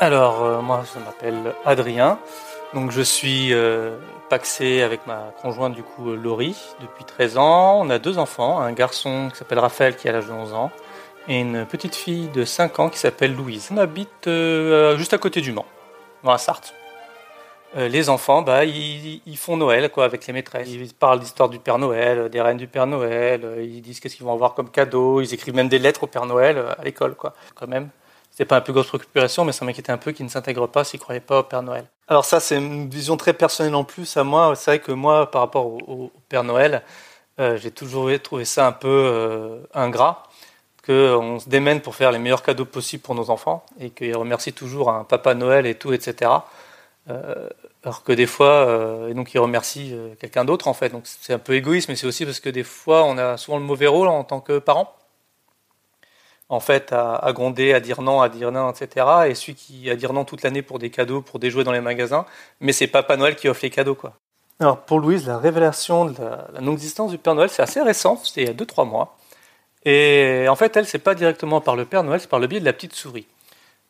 Alors, 0.00 0.42
euh, 0.42 0.60
moi, 0.60 0.82
je 0.92 0.98
m'appelle 0.98 1.54
Adrien. 1.64 2.18
Donc, 2.74 2.90
je 2.90 3.00
suis 3.00 3.52
euh, 3.52 3.96
paxé 4.28 4.82
avec 4.82 5.06
ma 5.06 5.32
conjointe, 5.40 5.74
du 5.74 5.84
coup, 5.84 6.10
euh, 6.10 6.16
Laurie, 6.16 6.56
depuis 6.80 7.04
13 7.04 7.38
ans. 7.38 7.80
On 7.80 7.90
a 7.90 7.98
deux 7.98 8.18
enfants, 8.18 8.60
un 8.60 8.72
garçon 8.72 9.28
qui 9.30 9.38
s'appelle 9.38 9.60
Raphaël, 9.60 9.96
qui 9.96 10.08
a 10.08 10.12
l'âge 10.12 10.26
de 10.26 10.32
11 10.32 10.52
ans, 10.52 10.72
et 11.28 11.40
une 11.40 11.64
petite 11.64 11.94
fille 11.94 12.28
de 12.28 12.44
5 12.44 12.80
ans 12.80 12.88
qui 12.88 12.98
s'appelle 12.98 13.34
Louise. 13.34 13.68
On 13.72 13.76
habite 13.76 14.28
juste 14.96 15.14
à 15.14 15.18
côté 15.18 15.40
du 15.40 15.52
Mans, 15.52 15.66
dans 16.24 16.32
la 16.32 16.38
Sarthe. 16.38 16.74
Euh, 17.76 17.88
les 17.88 18.08
enfants, 18.08 18.42
bah, 18.42 18.64
ils, 18.64 19.36
font 19.36 19.56
Noël 19.56 19.90
quoi, 19.90 20.04
avec 20.04 20.26
les 20.26 20.32
maîtresses. 20.32 20.68
Ils 20.68 20.94
parlent 20.94 21.18
d'histoire 21.18 21.48
du 21.48 21.58
Père 21.58 21.78
Noël, 21.78 22.28
des 22.28 22.40
reines 22.40 22.56
du 22.56 22.68
Père 22.68 22.86
Noël, 22.86 23.40
euh, 23.44 23.62
ils 23.62 23.82
disent 23.82 23.98
qu'est-ce 23.98 24.14
qu'ils 24.16 24.24
vont 24.24 24.32
avoir 24.32 24.54
comme 24.54 24.70
cadeau, 24.70 25.20
ils 25.20 25.34
écrivent 25.34 25.54
même 25.54 25.68
des 25.68 25.80
lettres 25.80 26.04
au 26.04 26.06
Père 26.06 26.26
Noël 26.26 26.56
euh, 26.56 26.72
à 26.78 26.84
l'école. 26.84 27.16
quoi. 27.16 27.34
Quand 27.56 27.66
même, 27.66 27.88
c'était 28.30 28.44
pas 28.44 28.56
un 28.56 28.60
peu 28.60 28.72
grosse 28.72 28.86
préoccupation, 28.86 29.44
mais 29.44 29.50
ça 29.50 29.64
m'inquiétait 29.64 29.90
un 29.90 29.98
peu 29.98 30.12
qu'ils 30.12 30.24
ne 30.24 30.30
s'intègrent 30.30 30.68
pas 30.68 30.84
s'ils 30.84 31.00
ne 31.00 31.02
croyaient 31.02 31.20
pas 31.20 31.40
au 31.40 31.42
Père 31.42 31.62
Noël. 31.62 31.84
Alors 32.06 32.24
ça, 32.24 32.38
c'est 32.38 32.56
une 32.56 32.88
vision 32.88 33.16
très 33.16 33.32
personnelle 33.32 33.74
en 33.74 33.84
plus 33.84 34.16
à 34.16 34.22
moi. 34.22 34.54
C'est 34.54 34.70
vrai 34.70 34.78
que 34.78 34.92
moi, 34.92 35.30
par 35.30 35.40
rapport 35.40 35.66
au, 35.66 36.12
Père 36.28 36.44
Noël, 36.44 36.82
j'ai 37.38 37.70
toujours 37.70 38.10
trouvé 38.22 38.44
ça 38.44 38.66
un 38.66 38.72
peu 38.72 39.62
ingrat 39.72 40.24
qu'on 40.86 41.38
se 41.40 41.48
démène 41.48 41.80
pour 41.80 41.94
faire 41.94 42.12
les 42.12 42.18
meilleurs 42.18 42.42
cadeaux 42.42 42.66
possibles 42.66 43.02
pour 43.02 43.14
nos 43.14 43.30
enfants 43.30 43.64
et 43.80 43.90
qu'ils 43.90 44.16
remercient 44.16 44.52
toujours 44.52 44.90
un 44.90 45.04
Papa 45.04 45.34
Noël 45.34 45.66
et 45.66 45.74
tout, 45.76 45.92
etc. 45.94 46.30
alors 47.84 48.02
que 48.02 48.12
des 48.12 48.26
fois, 48.26 48.66
euh, 48.66 49.08
et 49.08 49.14
donc 49.14 49.34
il 49.34 49.38
remercie 49.38 49.90
euh, 49.92 50.14
quelqu'un 50.18 50.44
d'autre 50.44 50.68
en 50.68 50.74
fait. 50.74 50.88
Donc 50.88 51.02
c'est 51.04 51.34
un 51.34 51.38
peu 51.38 51.54
égoïste, 51.54 51.88
mais 51.88 51.96
c'est 51.96 52.06
aussi 52.06 52.24
parce 52.24 52.40
que 52.40 52.48
des 52.48 52.64
fois 52.64 53.04
on 53.04 53.18
a 53.18 53.36
souvent 53.36 53.58
le 53.58 53.64
mauvais 53.64 53.86
rôle 53.86 54.08
en 54.08 54.24
tant 54.24 54.40
que 54.40 54.58
parent. 54.58 54.96
En 56.50 56.60
fait, 56.60 56.92
à, 56.92 57.32
gronder, 57.32 57.72
à 57.72 57.80
dire 57.80 58.02
non, 58.02 58.20
à 58.20 58.28
dire 58.28 58.52
non, 58.52 58.70
etc. 58.70 59.06
Et 59.28 59.34
celui 59.34 59.54
qui 59.54 59.90
a 59.90 59.96
dire 59.96 60.12
non 60.12 60.24
toute 60.24 60.42
l'année 60.42 60.62
pour 60.62 60.78
des 60.78 60.90
cadeaux, 60.90 61.22
pour 61.22 61.38
des 61.38 61.50
jouets 61.50 61.64
dans 61.64 61.72
les 61.72 61.80
magasins, 61.80 62.26
mais 62.60 62.72
c'est 62.72 62.86
Papa 62.86 63.16
Noël 63.16 63.34
qui 63.34 63.48
offre 63.48 63.60
les 63.62 63.70
cadeaux, 63.70 63.94
quoi. 63.94 64.12
Alors 64.60 64.82
pour 64.82 65.00
Louise, 65.00 65.26
la 65.26 65.38
révélation 65.38 66.04
de 66.04 66.14
la, 66.20 66.60
non-existence 66.60 67.10
du 67.10 67.18
Père 67.18 67.34
Noël, 67.34 67.50
c'est 67.50 67.62
assez 67.62 67.80
récent, 67.80 68.16
c'était 68.16 68.42
il 68.42 68.48
y 68.48 68.50
a 68.50 68.54
2-3 68.54 68.86
mois. 68.86 69.16
Et 69.84 70.46
en 70.48 70.54
fait, 70.54 70.76
elle, 70.76 70.86
c'est 70.86 70.98
pas 70.98 71.14
directement 71.14 71.60
par 71.60 71.76
le 71.76 71.86
Père 71.86 72.04
Noël, 72.04 72.20
c'est 72.20 72.30
par 72.30 72.38
le 72.38 72.46
biais 72.46 72.60
de 72.60 72.64
la 72.64 72.72
petite 72.72 72.94
souris. 72.94 73.26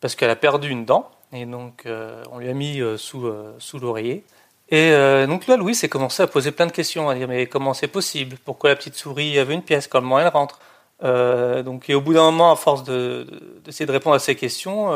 Parce 0.00 0.14
qu'elle 0.14 0.30
a 0.30 0.36
perdu 0.36 0.68
une 0.70 0.84
dent, 0.84 1.10
et 1.34 1.46
donc, 1.46 1.82
euh, 1.86 2.22
on 2.30 2.38
lui 2.38 2.48
a 2.48 2.54
mis 2.54 2.80
euh, 2.80 2.96
sous, 2.96 3.26
euh, 3.26 3.54
sous 3.58 3.78
l'oreiller. 3.78 4.24
Et 4.70 4.92
donc 5.28 5.46
là, 5.46 5.56
Louis 5.56 5.74
s'est 5.74 5.90
commencé 5.90 6.22
à 6.22 6.26
poser 6.26 6.50
plein 6.50 6.66
de 6.66 6.72
questions, 6.72 7.08
à 7.08 7.14
dire 7.14 7.28
mais 7.28 7.46
comment 7.46 7.74
c'est 7.74 7.86
possible? 7.86 8.38
Pourquoi 8.44 8.70
la 8.70 8.76
petite 8.76 8.94
souris 8.94 9.38
avait 9.38 9.54
une 9.54 9.62
pièce? 9.62 9.86
Comment 9.86 10.18
elle 10.18 10.28
rentre 10.28 10.58
donc, 11.02 11.90
et 11.90 11.94
au 11.94 12.00
bout 12.00 12.14
d'un 12.14 12.30
moment, 12.30 12.50
à 12.50 12.56
force 12.56 12.82
d'essayer 12.82 13.84
de, 13.84 13.86
de, 13.86 13.92
répondre 13.92 14.16
à 14.16 14.18
ces 14.18 14.34
questions, 14.34 14.90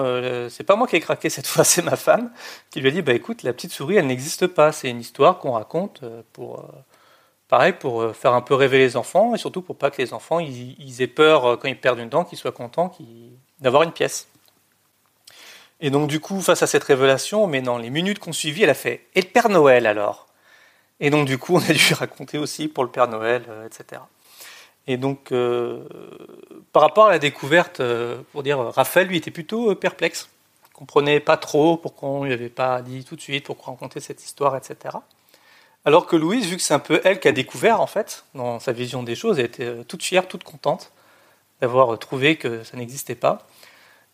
c'est 0.48 0.64
pas 0.64 0.74
moi 0.74 0.86
qui 0.86 0.96
ai 0.96 1.00
craqué 1.00 1.28
cette 1.28 1.46
fois, 1.52 1.64
c'est 1.64 1.82
ma 1.82 1.96
femme 1.96 2.30
qui 2.70 2.80
lui 2.80 2.88
a 2.88 2.90
dit 2.90 3.02
bah 3.02 3.12
écoute, 3.12 3.42
la 3.42 3.52
petite 3.52 3.72
souris, 3.72 3.96
elle 3.96 4.06
n'existe 4.06 4.46
pas. 4.46 4.72
C'est 4.72 4.88
une 4.88 5.00
histoire 5.00 5.38
qu'on 5.38 5.52
raconte 5.52 6.00
pour, 6.32 6.64
pareil, 7.46 7.74
pour 7.74 8.16
faire 8.16 8.32
un 8.32 8.40
peu 8.40 8.54
rêver 8.54 8.78
les 8.78 8.96
enfants 8.96 9.34
et 9.34 9.38
surtout 9.38 9.60
pour 9.60 9.76
pas 9.76 9.90
que 9.90 10.00
les 10.00 10.14
enfants 10.14 10.40
ils, 10.40 11.02
aient 11.02 11.06
peur 11.06 11.58
quand 11.58 11.68
ils 11.68 11.78
perdent 11.78 11.98
une 11.98 12.08
dent, 12.08 12.24
qu'ils 12.24 12.38
soient 12.38 12.52
contents 12.52 12.90
d'avoir 13.60 13.82
une 13.82 13.92
pièce. 13.92 14.28
Et 15.80 15.90
donc, 15.90 16.08
du 16.08 16.18
coup, 16.20 16.40
face 16.40 16.62
à 16.62 16.66
cette 16.66 16.84
révélation, 16.84 17.46
mais 17.46 17.62
dans 17.62 17.78
les 17.78 17.90
minutes 17.90 18.18
qu'on 18.18 18.32
suivit, 18.32 18.64
elle 18.64 18.70
a 18.70 18.74
fait 18.74 19.06
Et 19.14 19.20
le 19.20 19.28
Père 19.28 19.48
Noël 19.48 19.86
alors? 19.86 20.26
Et 21.00 21.10
donc, 21.10 21.26
du 21.26 21.38
coup, 21.38 21.54
on 21.56 21.60
a 21.60 21.72
dû 21.72 21.94
raconter 21.98 22.38
aussi 22.38 22.68
pour 22.68 22.84
le 22.84 22.90
Père 22.90 23.08
Noël, 23.08 23.44
euh, 23.48 23.66
etc. 23.66 24.02
Et 24.86 24.96
donc, 24.96 25.30
euh, 25.30 25.84
par 26.72 26.82
rapport 26.82 27.06
à 27.06 27.10
la 27.10 27.18
découverte, 27.18 27.80
euh, 27.80 28.20
pour 28.32 28.42
dire, 28.42 28.58
Raphaël, 28.58 29.06
lui, 29.06 29.18
était 29.18 29.30
plutôt 29.30 29.74
perplexe. 29.76 30.28
Il 30.70 30.72
comprenait 30.72 31.20
pas 31.20 31.36
trop 31.36 31.76
pourquoi 31.76 32.08
on 32.08 32.24
lui 32.24 32.32
avait 32.32 32.48
pas 32.48 32.82
dit 32.82 33.04
tout 33.04 33.14
de 33.14 33.20
suite, 33.20 33.44
pourquoi 33.46 33.74
raconter 33.74 34.00
cette 34.00 34.24
histoire, 34.24 34.56
etc. 34.56 34.96
Alors 35.84 36.06
que 36.06 36.16
Louise, 36.16 36.46
vu 36.46 36.56
que 36.56 36.62
c'est 36.62 36.74
un 36.74 36.78
peu 36.80 37.00
elle 37.04 37.20
qui 37.20 37.28
a 37.28 37.32
découvert, 37.32 37.80
en 37.80 37.86
fait, 37.86 38.24
dans 38.34 38.58
sa 38.58 38.72
vision 38.72 39.02
des 39.02 39.14
choses, 39.14 39.38
elle 39.38 39.46
était 39.46 39.84
toute 39.84 40.02
fière, 40.02 40.26
toute 40.26 40.44
contente 40.44 40.92
d'avoir 41.60 41.98
trouvé 41.98 42.36
que 42.36 42.62
ça 42.64 42.76
n'existait 42.76 43.14
pas. 43.14 43.46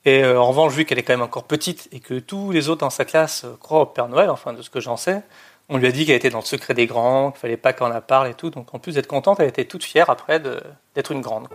Et 0.04 0.22
euh, 0.22 0.38
en 0.38 0.48
revanche, 0.48 0.72
vu 0.72 0.84
qu'elle 0.84 0.98
est 0.98 1.02
quand 1.02 1.14
même 1.14 1.22
encore 1.22 1.44
petite 1.44 1.88
et 1.92 2.00
que 2.00 2.18
tous 2.18 2.50
les 2.50 2.68
autres 2.68 2.80
dans 2.80 2.90
sa 2.90 3.04
classe 3.04 3.44
euh, 3.44 3.56
croient 3.58 3.80
au 3.80 3.86
Père 3.86 4.08
Noël, 4.08 4.28
enfin 4.28 4.52
de 4.52 4.60
ce 4.60 4.68
que 4.68 4.80
j'en 4.80 4.96
sais, 4.96 5.22
on 5.70 5.78
lui 5.78 5.86
a 5.86 5.92
dit 5.92 6.04
qu'elle 6.04 6.16
était 6.16 6.30
dans 6.30 6.40
le 6.40 6.44
secret 6.44 6.74
des 6.74 6.86
grands, 6.86 7.30
qu'il 7.30 7.40
fallait 7.40 7.56
pas 7.56 7.72
qu'on 7.72 7.88
la 7.88 8.02
parle 8.02 8.28
et 8.28 8.34
tout. 8.34 8.50
Donc 8.50 8.74
en 8.74 8.78
plus 8.78 8.94
d'être 8.94 9.06
contente, 9.06 9.40
elle 9.40 9.48
était 9.48 9.64
toute 9.64 9.82
fière 9.84 10.10
après 10.10 10.40
d'être 10.40 11.12
une 11.12 11.22
grande. 11.22 11.48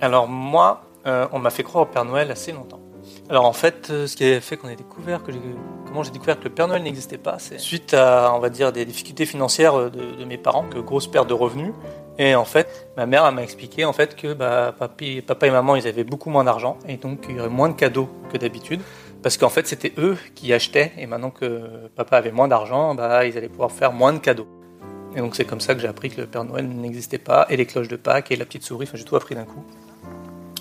Alors 0.00 0.26
moi, 0.26 0.82
euh, 1.06 1.28
on 1.32 1.38
m'a 1.38 1.50
fait 1.50 1.62
croire 1.62 1.84
au 1.84 1.86
Père 1.86 2.04
Noël 2.04 2.30
assez 2.32 2.50
longtemps. 2.50 2.80
Alors 3.30 3.44
en 3.44 3.52
fait, 3.52 3.88
ce 3.88 4.16
qui 4.16 4.24
a 4.24 4.40
fait 4.40 4.56
qu'on 4.56 4.68
ait 4.68 4.76
découvert 4.76 5.22
que 5.22 5.32
comment 5.86 6.02
j'ai 6.02 6.10
découvert 6.10 6.38
que 6.38 6.44
le 6.44 6.50
Père 6.50 6.66
Noël 6.66 6.82
n'existait 6.82 7.18
pas, 7.18 7.38
c'est 7.38 7.58
suite 7.58 7.92
à 7.92 8.32
on 8.34 8.38
va 8.38 8.48
dire 8.48 8.72
des 8.72 8.86
difficultés 8.86 9.26
financières 9.26 9.90
de, 9.90 10.16
de 10.16 10.24
mes 10.24 10.38
parents, 10.38 10.64
que 10.64 10.78
grosse 10.78 11.06
perte 11.06 11.28
de 11.28 11.34
revenus, 11.34 11.72
et 12.18 12.34
en 12.34 12.44
fait, 12.44 12.88
ma 12.96 13.06
mère 13.06 13.30
m'a 13.30 13.42
expliqué 13.42 13.84
en 13.84 13.92
fait 13.92 14.16
que 14.16 14.34
bah, 14.34 14.74
papa 14.76 15.46
et 15.46 15.50
maman 15.50 15.76
ils 15.76 15.86
avaient 15.86 16.04
beaucoup 16.04 16.30
moins 16.30 16.42
d'argent 16.42 16.76
et 16.88 16.96
donc 16.96 17.26
il 17.28 17.36
y 17.36 17.40
aurait 17.40 17.48
moins 17.48 17.68
de 17.68 17.74
cadeaux 17.74 18.08
que 18.32 18.36
d'habitude 18.36 18.80
parce 19.22 19.36
qu'en 19.36 19.48
fait 19.48 19.68
c'était 19.68 19.92
eux 19.98 20.16
qui 20.34 20.52
achetaient 20.52 20.92
et 20.98 21.06
maintenant 21.06 21.30
que 21.30 21.88
papa 21.94 22.16
avait 22.16 22.32
moins 22.32 22.48
d'argent, 22.48 22.96
bah, 22.96 23.24
ils 23.24 23.38
allaient 23.38 23.48
pouvoir 23.48 23.70
faire 23.70 23.92
moins 23.92 24.12
de 24.12 24.18
cadeaux. 24.18 24.48
Et 25.14 25.20
donc 25.20 25.36
c'est 25.36 25.44
comme 25.44 25.60
ça 25.60 25.74
que 25.74 25.80
j'ai 25.80 25.86
appris 25.86 26.10
que 26.10 26.20
le 26.20 26.26
Père 26.26 26.44
Noël 26.44 26.68
n'existait 26.68 27.18
pas 27.18 27.46
et 27.50 27.56
les 27.56 27.66
cloches 27.66 27.88
de 27.88 27.96
Pâques 27.96 28.32
et 28.32 28.36
la 28.36 28.44
petite 28.44 28.64
souris, 28.64 28.86
enfin 28.88 28.98
j'ai 28.98 29.04
tout 29.04 29.16
appris 29.16 29.36
d'un 29.36 29.44
coup. 29.44 29.64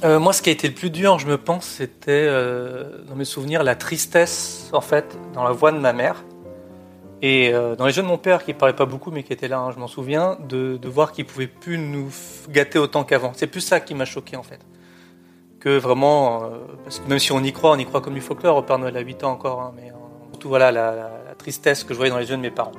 Euh, 0.03 0.19
moi, 0.19 0.31
ce 0.31 0.41
qui 0.41 0.49
a 0.49 0.51
été 0.51 0.67
le 0.67 0.75
plus 0.75 0.91
dur, 0.91 1.17
je 1.17 1.27
me 1.27 1.37
pense, 1.37 1.65
c'était 1.65 2.11
euh, 2.11 3.01
dans 3.07 3.15
mes 3.15 3.25
souvenirs 3.25 3.63
la 3.63 3.75
tristesse 3.75 4.69
en 4.73 4.81
fait 4.81 5.17
dans 5.33 5.43
la 5.43 5.51
voix 5.51 5.71
de 5.71 5.79
ma 5.79 5.91
mère 5.91 6.23
et 7.23 7.51
euh, 7.51 7.75
dans 7.75 7.87
les 7.87 7.91
jeux 7.91 8.03
de 8.03 8.07
mon 8.07 8.19
père, 8.19 8.45
qui 8.45 8.53
parlait 8.53 8.75
pas 8.75 8.85
beaucoup, 8.85 9.09
mais 9.09 9.23
qui 9.23 9.33
était 9.33 9.47
là, 9.47 9.57
hein, 9.57 9.71
je 9.71 9.79
m'en 9.79 9.87
souviens, 9.87 10.37
de, 10.47 10.79
voir 10.87 11.11
qu'il 11.11 11.25
pouvait 11.25 11.47
plus 11.47 11.79
nous 11.79 12.11
gâter 12.49 12.77
autant 12.77 13.03
qu'avant. 13.03 13.31
C'est 13.35 13.47
plus 13.47 13.61
ça 13.61 13.79
qui 13.79 13.95
m'a 13.95 14.05
choqué 14.05 14.37
en 14.37 14.43
fait. 14.43 14.59
Que 15.59 15.79
vraiment, 15.79 16.43
parce 16.83 16.99
que 16.99 17.09
même 17.09 17.17
si 17.17 17.31
on 17.31 17.39
y 17.39 17.51
croit, 17.51 17.71
on 17.71 17.77
y 17.79 17.85
croit 17.85 18.01
comme 18.01 18.13
du 18.13 18.21
folklore, 18.21 18.57
au 18.57 18.61
Père 18.61 18.77
Noël 18.77 18.95
à 18.95 18.99
8 18.99 19.23
ans 19.23 19.31
encore, 19.31 19.61
hein, 19.61 19.73
mais 19.75 19.91
surtout 20.31 20.49
voilà 20.49 20.71
la, 20.71 20.91
la, 20.91 21.11
la 21.27 21.35
tristesse 21.35 21.83
que 21.83 21.95
je 21.95 21.97
voyais 21.97 22.11
dans 22.11 22.19
les 22.19 22.29
yeux 22.29 22.37
de 22.37 22.41
mes 22.41 22.51
parents. 22.51 22.71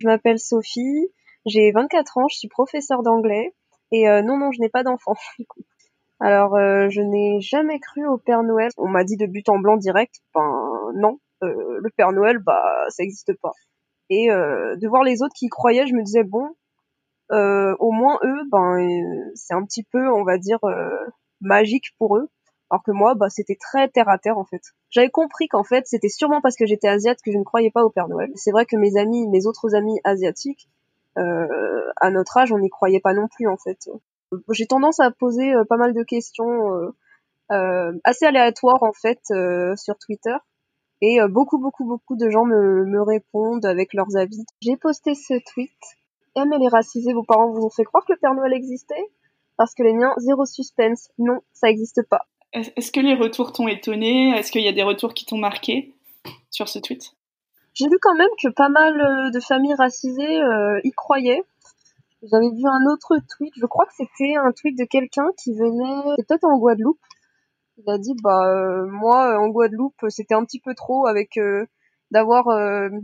Je 0.00 0.06
m'appelle 0.06 0.38
Sophie, 0.38 1.12
j'ai 1.44 1.72
24 1.72 2.18
ans, 2.18 2.28
je 2.28 2.38
suis 2.38 2.48
professeure 2.48 3.02
d'anglais 3.02 3.54
et 3.92 4.08
euh, 4.08 4.22
non 4.22 4.38
non, 4.38 4.50
je 4.50 4.60
n'ai 4.60 4.70
pas 4.70 4.82
d'enfant. 4.82 5.14
Alors 6.20 6.54
euh, 6.54 6.88
je 6.88 7.02
n'ai 7.02 7.40
jamais 7.40 7.78
cru 7.80 8.06
au 8.06 8.16
Père 8.16 8.42
Noël. 8.42 8.70
On 8.78 8.88
m'a 8.88 9.04
dit 9.04 9.16
de 9.16 9.26
but 9.26 9.48
en 9.50 9.58
blanc 9.58 9.76
direct, 9.76 10.16
ben 10.34 10.92
non, 10.94 11.18
euh, 11.42 11.80
le 11.82 11.90
Père 11.90 12.12
Noël 12.12 12.38
bah 12.38 12.62
ça 12.88 13.02
n'existe 13.02 13.34
pas. 13.40 13.52
Et 14.08 14.26
de 14.28 14.88
voir 14.88 15.04
les 15.04 15.22
autres 15.22 15.34
qui 15.36 15.48
croyaient, 15.48 15.86
je 15.86 15.94
me 15.94 16.02
disais 16.02 16.24
bon, 16.24 16.48
au 17.30 17.92
moins 17.92 18.18
eux, 18.24 18.42
ben 18.50 19.30
c'est 19.36 19.54
un 19.54 19.64
petit 19.64 19.84
peu, 19.84 20.10
on 20.12 20.24
va 20.24 20.36
dire, 20.36 20.58
magique 21.40 21.94
pour 21.96 22.16
eux. 22.16 22.28
Alors 22.70 22.82
que 22.84 22.92
moi, 22.92 23.14
bah, 23.14 23.28
c'était 23.30 23.56
très 23.56 23.88
terre 23.88 24.08
à 24.08 24.18
terre 24.18 24.38
en 24.38 24.44
fait. 24.44 24.62
J'avais 24.90 25.10
compris 25.10 25.48
qu'en 25.48 25.64
fait, 25.64 25.86
c'était 25.86 26.08
sûrement 26.08 26.40
parce 26.40 26.56
que 26.56 26.66
j'étais 26.66 26.88
asiate 26.88 27.18
que 27.24 27.32
je 27.32 27.38
ne 27.38 27.44
croyais 27.44 27.70
pas 27.70 27.84
au 27.84 27.90
Père 27.90 28.08
Noël. 28.08 28.30
C'est 28.36 28.52
vrai 28.52 28.64
que 28.64 28.76
mes 28.76 28.96
amis, 28.96 29.26
mes 29.28 29.46
autres 29.46 29.74
amis 29.74 29.98
asiatiques, 30.04 30.68
euh, 31.18 31.90
à 32.00 32.10
notre 32.10 32.36
âge, 32.36 32.52
on 32.52 32.58
n'y 32.58 32.70
croyait 32.70 33.00
pas 33.00 33.12
non 33.12 33.26
plus 33.28 33.48
en 33.48 33.56
fait. 33.56 33.88
J'ai 34.50 34.66
tendance 34.66 35.00
à 35.00 35.10
poser 35.10 35.52
euh, 35.52 35.64
pas 35.64 35.76
mal 35.76 35.92
de 35.92 36.02
questions 36.04 36.74
euh, 36.74 36.94
euh 37.50 37.92
assez 38.04 38.26
aléatoires 38.26 38.82
en 38.82 38.92
fait 38.92 39.20
euh, 39.32 39.74
sur 39.76 39.98
Twitter. 39.98 40.36
Et 41.02 41.18
beaucoup, 41.30 41.58
beaucoup, 41.58 41.86
beaucoup 41.86 42.14
de 42.14 42.28
gens 42.28 42.44
me, 42.44 42.84
me 42.84 43.00
répondent 43.00 43.64
avec 43.64 43.94
leurs 43.94 44.16
avis. 44.18 44.44
J'ai 44.60 44.76
posté 44.76 45.14
ce 45.14 45.32
tweet 45.50 45.72
M, 46.36 46.52
elle 46.52 46.62
est 46.62 46.68
racisée, 46.68 47.12
vos 47.12 47.24
parents 47.24 47.50
vous 47.50 47.64
ont 47.64 47.70
fait 47.70 47.84
croire 47.84 48.04
que 48.04 48.12
le 48.12 48.18
Père 48.18 48.34
Noël 48.34 48.52
existait? 48.52 49.10
Parce 49.56 49.74
que 49.74 49.82
les 49.82 49.92
miens, 49.92 50.14
zéro 50.18 50.44
suspense, 50.44 51.10
non, 51.18 51.40
ça 51.52 51.68
n'existe 51.68 52.02
pas. 52.08 52.26
Est-ce 52.52 52.90
que 52.90 53.00
les 53.00 53.14
retours 53.14 53.52
t'ont 53.52 53.68
étonné? 53.68 54.30
Est-ce 54.36 54.50
qu'il 54.50 54.62
y 54.62 54.68
a 54.68 54.72
des 54.72 54.82
retours 54.82 55.14
qui 55.14 55.24
t'ont 55.24 55.38
marqué 55.38 55.94
sur 56.50 56.68
ce 56.68 56.78
tweet? 56.78 57.14
J'ai 57.74 57.88
vu 57.88 57.98
quand 58.00 58.14
même 58.14 58.30
que 58.42 58.48
pas 58.48 58.68
mal 58.68 59.00
euh, 59.00 59.30
de 59.30 59.40
familles 59.40 59.74
racisées 59.74 60.42
euh, 60.42 60.80
y 60.82 60.90
croyaient. 60.90 61.42
J'avais 62.22 62.50
vu 62.50 62.66
un 62.66 62.90
autre 62.92 63.16
tweet, 63.36 63.54
je 63.56 63.64
crois 63.64 63.86
que 63.86 63.94
c'était 63.96 64.34
un 64.36 64.52
tweet 64.52 64.76
de 64.76 64.84
quelqu'un 64.84 65.28
qui 65.42 65.54
venait, 65.54 66.16
peut-être 66.18 66.44
en 66.44 66.58
Guadeloupe. 66.58 67.00
Il 67.78 67.90
a 67.90 67.96
dit, 67.96 68.14
bah 68.22 68.44
euh, 68.44 68.86
moi 68.86 69.38
en 69.40 69.48
Guadeloupe, 69.48 70.04
c'était 70.08 70.34
un 70.34 70.44
petit 70.44 70.60
peu 70.60 70.74
trop 70.74 71.06
avec 71.06 71.38
d'avoir 72.10 72.44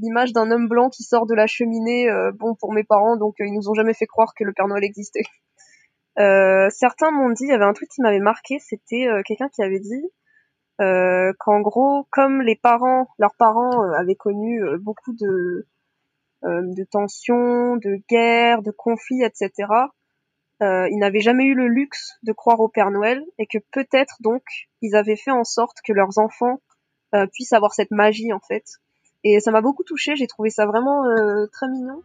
l'image 0.02 0.34
d'un 0.34 0.50
homme 0.50 0.68
blanc 0.68 0.90
qui 0.90 1.02
sort 1.02 1.24
de 1.24 1.34
la 1.34 1.46
cheminée, 1.46 2.08
bon 2.34 2.54
pour 2.56 2.74
mes 2.74 2.84
parents, 2.84 3.16
donc 3.16 3.36
ils 3.38 3.54
nous 3.54 3.70
ont 3.70 3.74
jamais 3.74 3.94
fait 3.94 4.04
croire 4.04 4.34
que 4.36 4.44
le 4.44 4.52
Père 4.52 4.68
Noël 4.68 4.84
existait. 4.84 5.22
Euh, 6.18 6.68
certains 6.70 7.10
m'ont 7.10 7.30
dit, 7.30 7.44
il 7.44 7.50
y 7.50 7.52
avait 7.52 7.64
un 7.64 7.72
truc 7.72 7.90
qui 7.90 8.00
m'avait 8.00 8.20
marqué, 8.20 8.58
c'était 8.58 9.06
euh, 9.06 9.22
quelqu'un 9.24 9.48
qui 9.48 9.62
avait 9.62 9.80
dit 9.80 10.04
euh, 10.80 11.32
qu'en 11.38 11.60
gros, 11.60 12.06
comme 12.10 12.40
les 12.40 12.56
parents, 12.56 13.08
leurs 13.18 13.34
parents 13.36 13.82
avaient 13.92 14.14
connu 14.14 14.60
beaucoup 14.78 15.12
de 15.12 15.66
de 16.42 16.84
tensions, 16.84 17.76
de 17.76 17.98
guerres, 18.08 18.62
de 18.62 18.70
conflits, 18.70 19.24
etc. 19.24 19.50
ils 20.60 20.98
n'avaient 20.98 21.20
jamais 21.20 21.44
eu 21.44 21.54
le 21.54 21.66
luxe 21.66 22.18
de 22.22 22.32
croire 22.32 22.60
au 22.60 22.68
Père 22.68 22.92
Noël 22.92 23.24
et 23.38 23.46
que 23.46 23.58
peut-être 23.72 24.18
donc 24.20 24.44
ils 24.80 24.94
avaient 24.94 25.16
fait 25.16 25.32
en 25.32 25.42
sorte 25.42 25.78
que 25.84 25.92
leurs 25.92 26.18
enfants 26.18 26.60
puissent 27.32 27.52
avoir 27.52 27.72
cette 27.74 27.90
magie 27.90 28.32
en 28.32 28.38
fait. 28.38 28.64
Et 29.24 29.40
ça 29.40 29.50
m'a 29.50 29.60
beaucoup 29.60 29.82
touché, 29.82 30.14
j'ai 30.14 30.28
trouvé 30.28 30.50
ça 30.50 30.66
vraiment 30.66 31.02
très 31.50 31.68
mignon. 31.68 32.00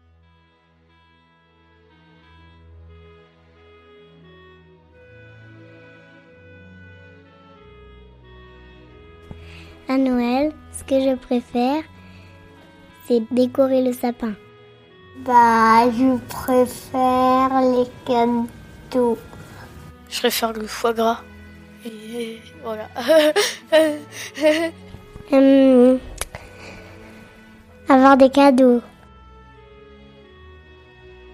À 9.88 9.98
Noël, 9.98 10.52
ce 10.72 10.84
que 10.84 11.00
je 11.00 11.16
préfère, 11.16 11.84
c'est 13.08 13.22
décorer 13.32 13.84
le 13.84 13.94
sapin. 13.94 14.34
Bah, 15.26 15.90
je 15.92 16.18
préfère 16.30 17.62
les 17.62 17.88
cadeaux. 18.06 19.18
Je 20.10 20.20
préfère 20.20 20.54
le 20.54 20.68
foie 20.68 20.94
gras. 20.94 21.22
Et 21.86 22.40
voilà. 22.64 22.88
Hum, 25.34 25.98
avoir 27.88 28.18
des 28.18 28.30
cadeaux. 28.30 28.82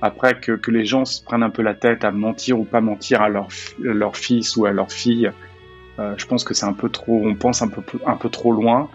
Après 0.04 0.40
que, 0.40 0.52
que, 0.52 0.70
les 0.70 0.86
gens 0.86 1.04
se 1.04 1.24
prennent 1.24 1.42
un 1.42 1.50
peu 1.50 1.64
la 1.64 1.74
tête 1.74 2.04
à 2.04 2.12
mentir 2.12 2.60
ou 2.60 2.64
pas 2.64 2.80
mentir 2.80 3.24
à 3.24 3.30
leur, 3.30 3.48
leur 3.80 4.16
fils 4.16 4.56
ou 4.56 4.68
à 4.68 4.72
leur 4.72 4.92
fille, 4.92 5.26
euh, 5.26 5.32
je 5.98 6.26
pense 6.26 6.44
que 6.44 6.54
c'est 6.54 6.66
un 6.66 6.74
peu 6.74 6.90
trop, 6.90 7.22
on 7.26 7.36
pense 7.36 7.62
un 7.62 7.68
peu, 7.68 7.82
un 8.06 8.16
peu 8.16 8.30
trop 8.30 8.52
loin. 8.52 8.90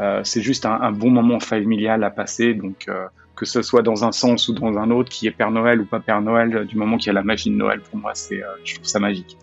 Euh, 0.00 0.20
c'est 0.24 0.42
juste 0.42 0.66
un, 0.66 0.78
un, 0.80 0.92
bon 0.92 1.10
moment 1.10 1.40
familial 1.40 2.04
à 2.04 2.10
passer, 2.10 2.54
donc 2.54 2.86
euh, 2.88 3.06
que 3.34 3.46
ce 3.46 3.62
soit 3.62 3.82
dans 3.82 4.04
un 4.04 4.12
sens 4.12 4.48
ou 4.48 4.52
dans 4.52 4.76
un 4.78 4.90
autre, 4.90 5.10
qui 5.10 5.26
est 5.26 5.30
Père 5.30 5.50
Noël 5.50 5.80
ou 5.80 5.86
pas 5.86 6.00
Père 6.00 6.20
Noël, 6.20 6.66
du 6.66 6.76
moment 6.76 6.98
qu'il 6.98 7.06
y 7.06 7.10
a 7.10 7.14
la 7.14 7.22
magie 7.22 7.50
de 7.50 7.56
Noël, 7.56 7.80
pour 7.80 7.98
moi, 7.98 8.12
c'est, 8.14 8.42
je 8.64 8.74
trouve 8.74 8.86
ça 8.86 8.98
magique. 8.98 9.36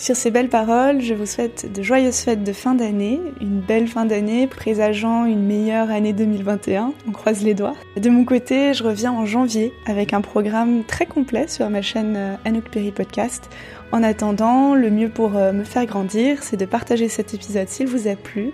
Sur 0.00 0.16
ces 0.16 0.30
belles 0.30 0.48
paroles, 0.48 1.02
je 1.02 1.12
vous 1.12 1.26
souhaite 1.26 1.70
de 1.70 1.82
joyeuses 1.82 2.20
fêtes 2.20 2.42
de 2.42 2.54
fin 2.54 2.74
d'année, 2.74 3.20
une 3.42 3.60
belle 3.60 3.86
fin 3.86 4.06
d'année 4.06 4.46
présageant 4.46 5.26
une 5.26 5.44
meilleure 5.44 5.90
année 5.90 6.14
2021. 6.14 6.94
On 7.06 7.12
croise 7.12 7.42
les 7.42 7.52
doigts. 7.52 7.74
De 7.98 8.08
mon 8.08 8.24
côté, 8.24 8.72
je 8.72 8.82
reviens 8.82 9.12
en 9.12 9.26
janvier 9.26 9.74
avec 9.84 10.14
un 10.14 10.22
programme 10.22 10.84
très 10.84 11.04
complet 11.04 11.48
sur 11.48 11.68
ma 11.68 11.82
chaîne 11.82 12.38
Anouk 12.46 12.70
Perry 12.70 12.92
Podcast. 12.92 13.50
En 13.92 14.02
attendant, 14.02 14.74
le 14.74 14.88
mieux 14.88 15.10
pour 15.10 15.36
euh, 15.36 15.52
me 15.52 15.64
faire 15.64 15.84
grandir, 15.84 16.42
c'est 16.44 16.56
de 16.56 16.64
partager 16.64 17.10
cet 17.10 17.34
épisode 17.34 17.68
s'il 17.68 17.86
vous 17.86 18.08
a 18.08 18.16
plu, 18.16 18.52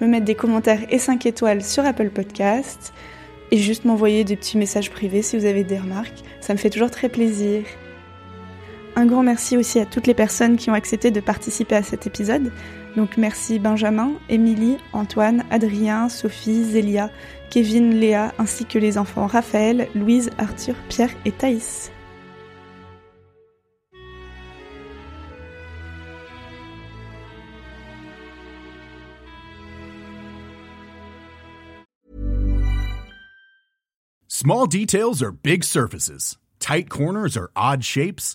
me 0.00 0.08
mettre 0.08 0.24
des 0.24 0.34
commentaires 0.34 0.80
et 0.90 0.98
5 0.98 1.26
étoiles 1.26 1.62
sur 1.62 1.86
Apple 1.86 2.10
Podcast 2.10 2.92
et 3.52 3.58
juste 3.58 3.84
m'envoyer 3.84 4.24
des 4.24 4.34
petits 4.34 4.58
messages 4.58 4.90
privés 4.90 5.22
si 5.22 5.38
vous 5.38 5.44
avez 5.44 5.62
des 5.62 5.78
remarques. 5.78 6.24
Ça 6.40 6.54
me 6.54 6.58
fait 6.58 6.70
toujours 6.70 6.90
très 6.90 7.08
plaisir. 7.08 7.62
Un 8.98 9.06
grand 9.06 9.22
merci 9.22 9.56
aussi 9.56 9.78
à 9.78 9.86
toutes 9.86 10.08
les 10.08 10.14
personnes 10.14 10.56
qui 10.56 10.70
ont 10.70 10.74
accepté 10.74 11.12
de 11.12 11.20
participer 11.20 11.76
à 11.76 11.84
cet 11.84 12.08
épisode. 12.08 12.50
Donc 12.96 13.16
merci 13.16 13.60
Benjamin, 13.60 14.14
Émilie, 14.28 14.76
Antoine, 14.92 15.44
Adrien, 15.52 16.08
Sophie, 16.08 16.64
Zélia, 16.64 17.08
Kevin, 17.48 17.94
Léa, 17.94 18.34
ainsi 18.38 18.64
que 18.64 18.76
les 18.76 18.98
enfants 18.98 19.28
Raphaël, 19.28 19.86
Louise, 19.94 20.30
Arthur, 20.36 20.74
Pierre 20.88 21.12
et 21.24 21.30
Thaïs. 21.30 21.92
Small 34.26 34.66
details 34.66 35.22
are 35.22 35.30
big 35.30 35.62
surfaces. 35.62 36.36
Tight 36.58 36.90
corners 36.90 37.36
are 37.36 37.52
odd 37.54 37.84
shapes. 37.84 38.34